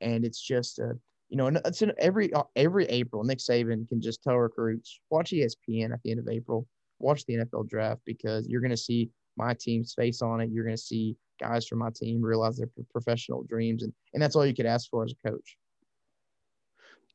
and 0.00 0.24
it's 0.24 0.40
just 0.40 0.78
a 0.78 0.98
you 1.28 1.36
know, 1.36 1.48
it's 1.64 1.82
in 1.82 1.92
every 1.98 2.32
uh, 2.32 2.44
every 2.54 2.86
April. 2.86 3.24
Nick 3.24 3.38
Saban 3.38 3.88
can 3.88 4.00
just 4.00 4.22
tell 4.22 4.36
recruits 4.36 5.00
watch 5.10 5.30
ESPN 5.30 5.92
at 5.92 6.00
the 6.04 6.10
end 6.10 6.20
of 6.20 6.28
April, 6.28 6.66
watch 6.98 7.24
the 7.26 7.34
NFL 7.34 7.68
draft 7.68 8.00
because 8.04 8.48
you're 8.48 8.60
going 8.60 8.70
to 8.70 8.76
see 8.76 9.10
my 9.36 9.54
team's 9.54 9.92
face 9.94 10.22
on 10.22 10.40
it. 10.40 10.50
You're 10.50 10.64
going 10.64 10.76
to 10.76 10.82
see 10.82 11.16
guys 11.40 11.66
from 11.66 11.78
my 11.78 11.90
team 11.94 12.22
realize 12.22 12.56
their 12.56 12.68
professional 12.90 13.42
dreams, 13.44 13.82
and 13.82 13.92
and 14.14 14.22
that's 14.22 14.36
all 14.36 14.46
you 14.46 14.54
could 14.54 14.66
ask 14.66 14.88
for 14.88 15.04
as 15.04 15.12
a 15.12 15.28
coach. 15.28 15.56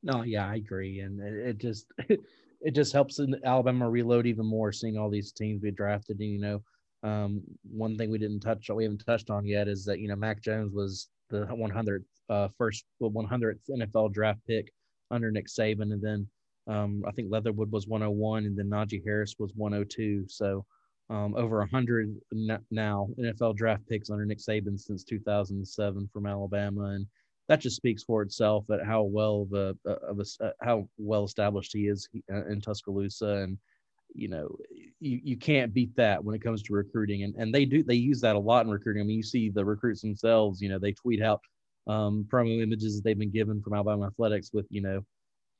No, 0.03 0.23
yeah, 0.23 0.47
I 0.47 0.55
agree, 0.55 0.99
and 0.99 1.21
it, 1.21 1.47
it 1.47 1.57
just 1.57 1.87
it 2.09 2.71
just 2.71 2.91
helps 2.91 3.19
Alabama 3.45 3.89
reload 3.89 4.27
even 4.27 4.45
more, 4.45 4.73
seeing 4.73 4.97
all 4.97 5.09
these 5.09 5.31
teams 5.31 5.61
be 5.61 5.71
drafted. 5.71 6.19
And 6.19 6.29
you 6.29 6.39
know, 6.39 6.63
um, 7.03 7.41
one 7.63 7.97
thing 7.97 8.11
we 8.11 8.17
didn't 8.17 8.41
touch, 8.41 8.69
we 8.69 8.83
haven't 8.83 9.05
touched 9.05 9.29
on 9.29 9.45
yet, 9.45 9.67
is 9.67 9.85
that 9.85 9.99
you 9.99 10.07
know 10.07 10.15
Mac 10.15 10.41
Jones 10.41 10.71
was 10.73 11.09
the 11.29 11.45
100th 11.45 12.03
uh, 12.29 12.47
first 12.57 12.85
100th 13.01 13.59
NFL 13.69 14.13
draft 14.13 14.39
pick 14.47 14.71
under 15.09 15.31
Nick 15.31 15.47
Saban, 15.47 15.93
and 15.93 16.01
then 16.01 16.27
um, 16.67 17.03
I 17.07 17.11
think 17.11 17.31
Leatherwood 17.31 17.71
was 17.71 17.87
101, 17.87 18.45
and 18.45 18.57
then 18.57 18.69
Najee 18.69 19.03
Harris 19.03 19.35
was 19.39 19.51
102. 19.55 20.25
So 20.27 20.65
um, 21.09 21.35
over 21.35 21.57
100 21.59 22.15
now 22.71 23.09
NFL 23.19 23.55
draft 23.55 23.87
picks 23.89 24.09
under 24.09 24.25
Nick 24.25 24.39
Saban 24.39 24.79
since 24.79 25.03
2007 25.03 26.09
from 26.13 26.25
Alabama, 26.25 26.83
and 26.83 27.07
that 27.47 27.59
just 27.59 27.75
speaks 27.75 28.03
for 28.03 28.21
itself 28.21 28.69
at 28.69 28.85
how 28.85 29.03
well 29.03 29.45
the 29.45 29.77
uh, 29.87 29.95
of 30.07 30.19
a, 30.19 30.45
uh, 30.45 30.51
how 30.61 30.87
well 30.97 31.25
established 31.25 31.73
he 31.73 31.87
is 31.87 32.07
uh, 32.31 32.45
in 32.45 32.61
Tuscaloosa, 32.61 33.43
and 33.43 33.57
you 34.13 34.27
know 34.27 34.55
you, 34.99 35.19
you 35.23 35.37
can't 35.37 35.73
beat 35.73 35.95
that 35.95 36.23
when 36.23 36.35
it 36.35 36.43
comes 36.43 36.61
to 36.63 36.73
recruiting, 36.73 37.23
and 37.23 37.35
and 37.35 37.53
they 37.53 37.65
do 37.65 37.83
they 37.83 37.95
use 37.95 38.21
that 38.21 38.35
a 38.35 38.39
lot 38.39 38.65
in 38.65 38.71
recruiting. 38.71 39.01
I 39.01 39.05
mean, 39.05 39.17
you 39.17 39.23
see 39.23 39.49
the 39.49 39.65
recruits 39.65 40.01
themselves, 40.01 40.61
you 40.61 40.69
know, 40.69 40.79
they 40.79 40.93
tweet 40.93 41.21
out 41.21 41.41
um, 41.87 42.25
promo 42.31 42.61
images 42.61 42.95
that 42.95 43.03
they've 43.03 43.17
been 43.17 43.31
given 43.31 43.61
from 43.61 43.73
Alabama 43.73 44.07
athletics 44.07 44.51
with, 44.53 44.67
you 44.69 44.81
know, 44.81 45.01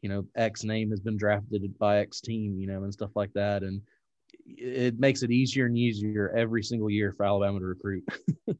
you 0.01 0.09
know, 0.09 0.25
X 0.35 0.63
name 0.63 0.89
has 0.91 0.99
been 0.99 1.17
drafted 1.17 1.77
by 1.79 1.99
X 1.99 2.21
team, 2.21 2.59
you 2.59 2.67
know, 2.67 2.83
and 2.83 2.93
stuff 2.93 3.11
like 3.15 3.33
that. 3.33 3.63
And 3.63 3.81
it 4.45 4.99
makes 4.99 5.23
it 5.23 5.31
easier 5.31 5.65
and 5.65 5.77
easier 5.77 6.31
every 6.35 6.63
single 6.63 6.89
year 6.89 7.11
for 7.11 7.25
Alabama 7.25 7.59
to 7.59 7.65
recruit. 7.65 8.03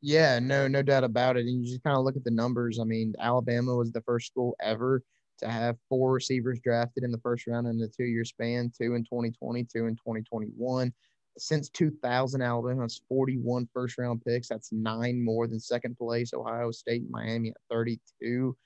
yeah, 0.00 0.38
no, 0.38 0.68
no 0.68 0.82
doubt 0.82 1.04
about 1.04 1.36
it. 1.36 1.46
And 1.46 1.62
you 1.62 1.68
just 1.68 1.82
kind 1.82 1.96
of 1.96 2.04
look 2.04 2.16
at 2.16 2.24
the 2.24 2.30
numbers. 2.30 2.78
I 2.80 2.84
mean, 2.84 3.14
Alabama 3.20 3.74
was 3.74 3.92
the 3.92 4.02
first 4.02 4.28
school 4.28 4.56
ever 4.60 5.02
to 5.38 5.48
have 5.48 5.76
four 5.88 6.12
receivers 6.12 6.60
drafted 6.62 7.04
in 7.04 7.10
the 7.10 7.18
first 7.18 7.46
round 7.46 7.66
in 7.66 7.78
the 7.78 7.88
two 7.88 8.04
year 8.04 8.24
span, 8.24 8.72
two 8.76 8.94
in 8.94 9.02
2020, 9.04 9.64
two 9.64 9.86
in 9.86 9.94
2021 9.96 10.92
since 11.38 11.68
2000, 11.70 12.42
Alabama 12.42 12.82
has 12.82 13.00
41 13.08 13.68
first 13.72 13.98
round 13.98 14.22
picks. 14.24 14.48
That's 14.48 14.72
nine 14.72 15.22
more 15.24 15.46
than 15.46 15.58
second 15.58 15.96
place, 15.98 16.32
Ohio 16.32 16.70
State 16.70 17.02
and 17.02 17.10
Miami 17.10 17.50
at 17.50 17.56
32. 17.70 18.56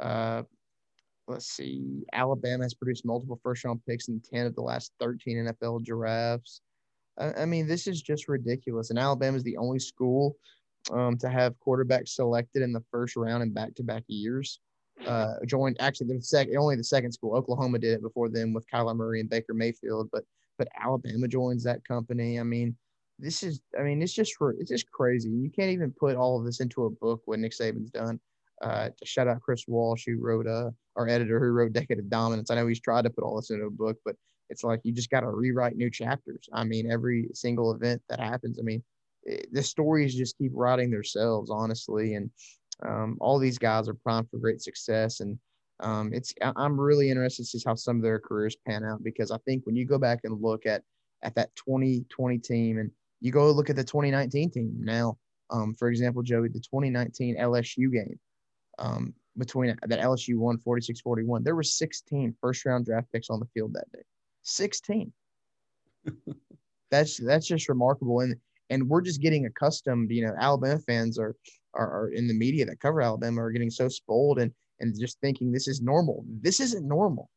Uh, 0.00 0.42
let's 1.26 1.46
see. 1.46 2.02
Alabama 2.12 2.64
has 2.64 2.74
produced 2.74 3.06
multiple 3.06 3.40
first 3.42 3.64
round 3.64 3.80
picks 3.88 4.08
in 4.08 4.20
10 4.20 4.46
of 4.46 4.54
the 4.54 4.62
last 4.62 4.92
13 5.00 5.46
NFL 5.46 5.84
drafts. 5.84 6.60
I, 7.18 7.32
I 7.32 7.44
mean, 7.46 7.66
this 7.66 7.86
is 7.86 8.02
just 8.02 8.28
ridiculous. 8.28 8.90
And 8.90 8.98
Alabama 8.98 9.36
is 9.36 9.44
the 9.44 9.56
only 9.56 9.78
school 9.78 10.36
um, 10.92 11.16
to 11.18 11.28
have 11.28 11.54
quarterbacks 11.66 12.08
selected 12.08 12.62
in 12.62 12.72
the 12.72 12.84
first 12.90 13.16
round 13.16 13.42
in 13.42 13.52
back 13.52 13.74
to 13.76 13.82
back 13.82 14.04
years. 14.06 14.60
Uh, 15.06 15.34
joined 15.46 15.76
actually 15.80 16.16
the 16.16 16.22
second, 16.22 16.56
only 16.56 16.76
the 16.76 16.84
second 16.84 17.12
school. 17.12 17.34
Oklahoma 17.34 17.78
did 17.78 17.94
it 17.94 18.02
before 18.02 18.28
them 18.28 18.52
with 18.52 18.66
Kyler 18.72 18.96
Murray 18.96 19.20
and 19.20 19.28
Baker 19.28 19.54
Mayfield, 19.54 20.08
but 20.12 20.24
but 20.58 20.68
Alabama 20.80 21.26
joins 21.26 21.64
that 21.64 21.84
company. 21.84 22.38
I 22.38 22.42
mean, 22.42 22.76
this 23.18 23.42
is, 23.42 23.60
I 23.78 23.82
mean, 23.82 24.02
it's 24.02 24.12
just, 24.12 24.36
it's 24.58 24.70
just 24.70 24.90
crazy. 24.90 25.30
You 25.30 25.50
can't 25.50 25.70
even 25.70 25.92
put 25.92 26.14
all 26.14 26.38
of 26.38 26.44
this 26.44 26.60
into 26.60 26.84
a 26.84 26.90
book 26.90 27.22
what 27.24 27.38
Nick 27.38 27.52
Saban's 27.52 27.90
done. 27.90 28.20
Uh, 28.60 28.90
shout 29.02 29.28
out 29.28 29.40
Chris 29.40 29.64
Walsh, 29.66 30.04
who 30.06 30.18
wrote, 30.20 30.46
uh, 30.46 30.70
our 30.96 31.08
editor 31.08 31.40
who 31.40 31.46
wrote 31.46 31.72
Decade 31.72 31.98
of 31.98 32.10
Dominance. 32.10 32.50
I 32.50 32.54
know 32.54 32.66
he's 32.66 32.80
tried 32.80 33.02
to 33.04 33.10
put 33.10 33.24
all 33.24 33.36
this 33.36 33.50
into 33.50 33.64
a 33.64 33.70
book, 33.70 33.96
but 34.04 34.14
it's 34.50 34.62
like 34.62 34.80
you 34.84 34.92
just 34.92 35.10
got 35.10 35.20
to 35.20 35.30
rewrite 35.30 35.76
new 35.76 35.90
chapters. 35.90 36.48
I 36.52 36.64
mean, 36.64 36.90
every 36.90 37.28
single 37.32 37.72
event 37.72 38.02
that 38.08 38.20
happens, 38.20 38.58
I 38.58 38.62
mean, 38.62 38.82
it, 39.24 39.48
the 39.52 39.62
stories 39.62 40.14
just 40.14 40.36
keep 40.36 40.52
writing 40.54 40.90
themselves, 40.90 41.50
honestly. 41.50 42.14
And 42.14 42.30
um, 42.86 43.16
all 43.20 43.38
these 43.38 43.58
guys 43.58 43.88
are 43.88 43.94
primed 43.94 44.30
for 44.30 44.38
great 44.38 44.60
success. 44.60 45.20
And 45.20 45.38
um, 45.80 46.12
it's 46.12 46.34
I'm 46.56 46.80
really 46.80 47.10
interested 47.10 47.42
to 47.42 47.48
see 47.48 47.62
how 47.64 47.74
some 47.74 47.96
of 47.96 48.02
their 48.02 48.18
careers 48.18 48.56
pan 48.66 48.84
out 48.84 49.02
because 49.02 49.30
I 49.30 49.38
think 49.44 49.66
when 49.66 49.76
you 49.76 49.84
go 49.84 49.98
back 49.98 50.20
and 50.24 50.40
look 50.40 50.66
at 50.66 50.82
at 51.22 51.34
that 51.36 51.54
2020 51.56 52.38
team 52.38 52.78
and 52.78 52.90
you 53.20 53.30
go 53.30 53.50
look 53.50 53.70
at 53.70 53.76
the 53.76 53.84
2019 53.84 54.50
team 54.50 54.74
now, 54.78 55.16
um, 55.50 55.74
for 55.74 55.88
example, 55.88 56.22
Joey, 56.22 56.48
the 56.48 56.60
2019 56.60 57.36
LSU 57.36 57.92
game 57.92 58.18
um, 58.78 59.14
between 59.38 59.76
that 59.86 60.00
LSU 60.00 60.36
won 60.36 60.58
46-41, 60.58 61.44
there 61.44 61.54
were 61.54 61.62
16 61.62 62.34
first 62.40 62.64
round 62.64 62.84
draft 62.84 63.10
picks 63.12 63.30
on 63.30 63.38
the 63.38 63.46
field 63.54 63.72
that 63.74 63.90
day. 63.92 64.02
16. 64.42 65.12
that's 66.90 67.16
that's 67.16 67.46
just 67.46 67.68
remarkable 67.68 68.20
and 68.20 68.36
and 68.70 68.88
we're 68.88 69.02
just 69.02 69.20
getting 69.20 69.46
accustomed. 69.46 70.10
You 70.10 70.26
know, 70.26 70.34
Alabama 70.38 70.78
fans 70.78 71.18
are 71.18 71.36
are, 71.74 72.04
are 72.04 72.08
in 72.08 72.28
the 72.28 72.34
media 72.34 72.66
that 72.66 72.80
cover 72.80 73.02
Alabama 73.02 73.42
are 73.42 73.50
getting 73.50 73.70
so 73.70 73.88
spoiled 73.88 74.38
and 74.38 74.52
and 74.80 74.98
just 74.98 75.20
thinking 75.20 75.52
this 75.52 75.68
is 75.68 75.80
normal. 75.80 76.24
This 76.40 76.60
isn't 76.60 76.86
normal. 76.86 77.30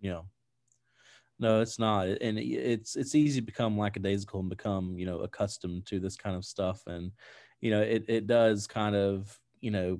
Yeah. 0.00 0.22
No, 1.38 1.60
it's 1.60 1.78
not, 1.78 2.06
and 2.06 2.38
it's 2.38 2.94
it's 2.94 3.14
easy 3.14 3.40
to 3.40 3.46
become 3.46 3.76
lackadaisical 3.76 4.40
and 4.40 4.48
become 4.48 4.96
you 4.96 5.04
know 5.04 5.20
accustomed 5.20 5.84
to 5.86 5.98
this 5.98 6.16
kind 6.16 6.36
of 6.36 6.44
stuff, 6.44 6.82
and 6.86 7.10
you 7.60 7.72
know 7.72 7.80
it 7.80 8.04
it 8.08 8.26
does 8.28 8.68
kind 8.68 8.94
of 8.94 9.36
you 9.60 9.72
know 9.72 9.98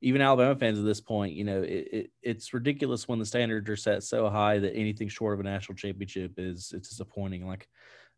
even 0.00 0.20
Alabama 0.20 0.56
fans 0.56 0.78
at 0.78 0.84
this 0.84 1.00
point, 1.00 1.34
you 1.34 1.44
know 1.44 1.62
it, 1.62 1.88
it 1.92 2.10
it's 2.22 2.52
ridiculous 2.52 3.06
when 3.06 3.20
the 3.20 3.24
standards 3.24 3.70
are 3.70 3.76
set 3.76 4.02
so 4.02 4.28
high 4.28 4.58
that 4.58 4.74
anything 4.74 5.08
short 5.08 5.34
of 5.34 5.40
a 5.40 5.44
national 5.44 5.76
championship 5.76 6.32
is 6.38 6.72
it's 6.74 6.88
disappointing. 6.88 7.46
Like 7.46 7.68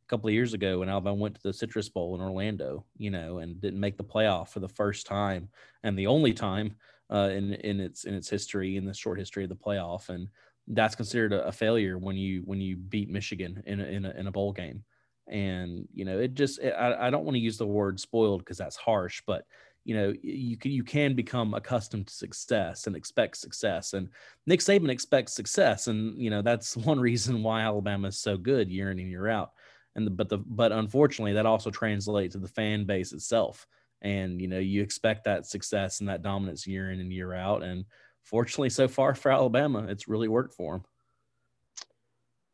a 0.07 0.09
couple 0.09 0.29
of 0.29 0.35
years 0.35 0.55
ago 0.55 0.79
when 0.79 0.89
Alabama 0.89 1.17
went 1.17 1.35
to 1.35 1.43
the 1.43 1.53
Citrus 1.53 1.89
Bowl 1.89 2.15
in 2.15 2.21
Orlando, 2.21 2.85
you 2.97 3.11
know, 3.11 3.39
and 3.39 3.61
didn't 3.61 3.81
make 3.81 3.97
the 3.97 4.05
playoff 4.05 4.49
for 4.49 4.61
the 4.61 4.69
first 4.69 5.07
time 5.07 5.49
and 5.83 5.99
the 5.99 6.07
only 6.07 6.33
time 6.33 6.77
uh, 7.13 7.31
in 7.33 7.55
in 7.55 7.81
its 7.81 8.05
in 8.05 8.15
its 8.15 8.29
history 8.29 8.77
in 8.77 8.85
the 8.85 8.95
short 8.95 9.19
history 9.19 9.43
of 9.43 9.49
the 9.49 9.57
playoff, 9.57 10.09
and 10.09 10.29
that's 10.69 10.95
considered 10.95 11.33
a, 11.33 11.47
a 11.47 11.53
failure 11.53 11.99
when 11.99 12.17
you 12.17 12.43
when 12.45 12.61
you 12.61 12.77
beat 12.77 13.11
Michigan 13.11 13.63
in 13.67 13.81
a, 13.81 13.85
in 13.85 14.05
a, 14.05 14.11
in 14.11 14.27
a 14.27 14.33
bowl 14.33 14.53
game. 14.53 14.85
And 15.29 15.89
you 15.93 16.05
know, 16.05 16.19
it 16.19 16.35
just 16.35 16.61
I, 16.63 16.97
I 17.07 17.11
don't 17.11 17.25
want 17.25 17.35
to 17.35 17.41
use 17.41 17.59
the 17.59 17.67
word 17.67 17.99
spoiled 17.99 18.41
because 18.41 18.59
that's 18.59 18.77
harsh, 18.77 19.23
but 19.27 19.45
you 19.85 19.95
know 19.95 20.13
you 20.21 20.57
can 20.57 20.73
you 20.73 20.83
can 20.83 21.15
become 21.15 21.55
accustomed 21.55 22.09
to 22.09 22.15
success 22.15 22.87
and 22.87 22.97
expect 22.97 23.37
success. 23.37 23.93
And 23.93 24.09
nick 24.47 24.61
saban 24.61 24.91
expects 24.91 25.33
success. 25.33 25.87
And 25.87 26.21
you 26.21 26.31
know 26.31 26.43
that's 26.43 26.77
one 26.77 27.01
reason 27.01 27.43
why 27.43 27.63
alabama 27.63 28.09
is 28.09 28.19
so 28.19 28.37
good 28.37 28.71
year 28.71 28.91
in 28.91 28.99
and 28.99 29.11
year 29.11 29.29
out 29.29 29.53
and 29.97 30.07
the, 30.07 30.11
but 30.11 30.29
the 30.29 30.39
but 30.39 30.71
unfortunately 30.71 31.33
that 31.33 31.47
also 31.47 31.71
translates 31.71 32.35
to 32.35 32.39
the 32.39 32.47
fan 32.47 32.85
base 32.85 33.13
itself 33.13 33.67
and 34.03 34.41
you 34.41 34.47
know 34.47 34.59
you 34.59 34.83
expect 34.83 35.25
that 35.25 35.47
success 35.47 35.99
and 36.01 36.09
that 36.09 36.23
dominance 36.23 36.67
year 36.67 36.93
in 36.93 37.01
and 37.01 37.13
year 37.13 37.35
out 37.35 37.65
and 37.65 37.85
fortunately, 38.27 38.71
so 38.71 38.89
far 38.89 39.15
for 39.15 39.31
Alabama, 39.31 39.87
it's 39.89 40.09
really 40.09 40.29
worked 40.29 40.53
for 40.53 40.75
them. 40.75 40.85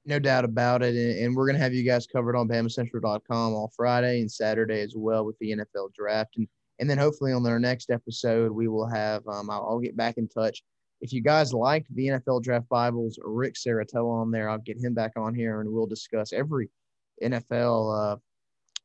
No 0.05 0.19
doubt 0.19 0.45
about 0.45 0.83
it. 0.83 0.95
And 0.95 1.35
we're 1.35 1.47
going 1.47 1.57
to 1.57 1.63
have 1.63 1.75
you 1.75 1.85
guys 1.85 2.07
covered 2.07 2.37
on 2.37 2.49
BamaCentral.com 2.49 3.55
all 3.55 3.73
Friday 3.75 4.21
and 4.21 4.31
Saturday 4.31 4.81
as 4.81 4.95
well 4.97 5.25
with 5.25 5.39
the 5.39 5.53
NFL 5.53 5.95
draft. 5.95 6.37
And, 6.37 6.49
and 6.79 6.91
then 6.91 6.99
hopefully 6.99 7.33
on 7.33 7.47
our 7.47 7.61
next 7.61 7.91
episode, 7.91 8.51
we 8.53 8.69
will 8.69 8.89
have, 8.89 9.27
um, 9.29 9.49
I'll, 9.49 9.67
I'll 9.71 9.81
get 9.81 9.97
back 9.97 10.19
in 10.19 10.29
touch. 10.29 10.63
If 11.01 11.13
you 11.13 11.21
guys 11.21 11.53
like 11.53 11.87
the 11.91 12.09
NFL 12.09 12.43
Draft 12.43 12.69
Bibles, 12.69 13.19
Rick 13.23 13.55
Serritella 13.55 14.23
on 14.23 14.31
there, 14.31 14.49
I'll 14.49 14.59
get 14.59 14.79
him 14.79 14.95
back 14.95 15.13
on 15.17 15.35
here 15.35 15.61
and 15.61 15.73
we'll 15.73 15.87
discuss 15.87 16.33
every 16.33 16.69
NFL, 17.23 18.17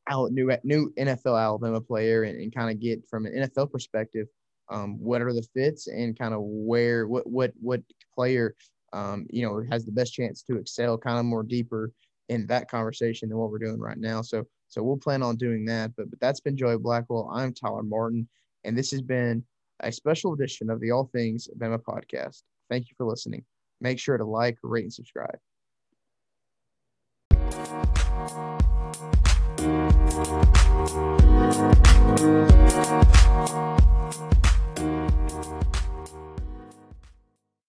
uh, 0.10 0.28
new, 0.30 0.52
new 0.64 0.94
NFL 0.98 1.42
Alabama 1.42 1.82
player 1.82 2.24
and, 2.24 2.40
and 2.40 2.54
kind 2.54 2.72
of 2.72 2.80
get 2.80 3.08
from 3.10 3.26
an 3.26 3.34
NFL 3.34 3.72
perspective 3.72 4.28
um, 4.70 5.00
what 5.00 5.22
are 5.22 5.34
the 5.34 5.48
fits 5.54 5.88
and 5.88 6.18
kind 6.18 6.34
of 6.34 6.42
where 6.44 7.08
what 7.08 7.28
what 7.28 7.54
what 7.60 7.82
player 8.14 8.56
um, 8.94 9.26
you 9.30 9.46
know 9.46 9.64
has 9.70 9.86
the 9.86 9.92
best 9.92 10.14
chance 10.14 10.44
to 10.44 10.58
excel 10.58 10.98
kind 10.98 11.20
of 11.20 11.26
more 11.26 11.44
deeper 11.44 11.92
in 12.30 12.46
that 12.48 12.70
conversation 12.70 13.30
than 13.30 13.38
what 13.38 13.50
we're 13.50 13.60
doing 13.60 13.80
right 13.80 13.98
now. 13.98 14.22
So 14.22 14.46
so 14.68 14.84
we'll 14.84 14.98
plan 14.98 15.24
on 15.24 15.38
doing 15.38 15.66
that 15.66 15.96
but 15.96 16.10
but 16.10 16.20
that's 16.20 16.42
been 16.42 16.58
joey 16.58 16.78
blackwell. 16.78 17.30
I'm 17.34 17.54
tyler 17.54 17.84
martin 17.84 18.28
and 18.64 18.78
this 18.78 18.92
has 18.92 19.02
been 19.02 19.44
a 19.82 19.92
special 19.92 20.34
edition 20.34 20.70
of 20.70 20.82
the 20.82 20.92
all 20.92 21.10
things 21.14 21.48
bama 21.58 21.80
podcast. 21.80 22.44
Thank 22.70 22.90
you 22.90 22.96
for 22.98 23.06
listening. 23.06 23.46
Make 23.80 24.00
sure 24.00 24.18
to 24.18 24.26
like 24.26 24.58
rate 24.64 24.84
and 24.84 24.94
subscribe 24.94 25.38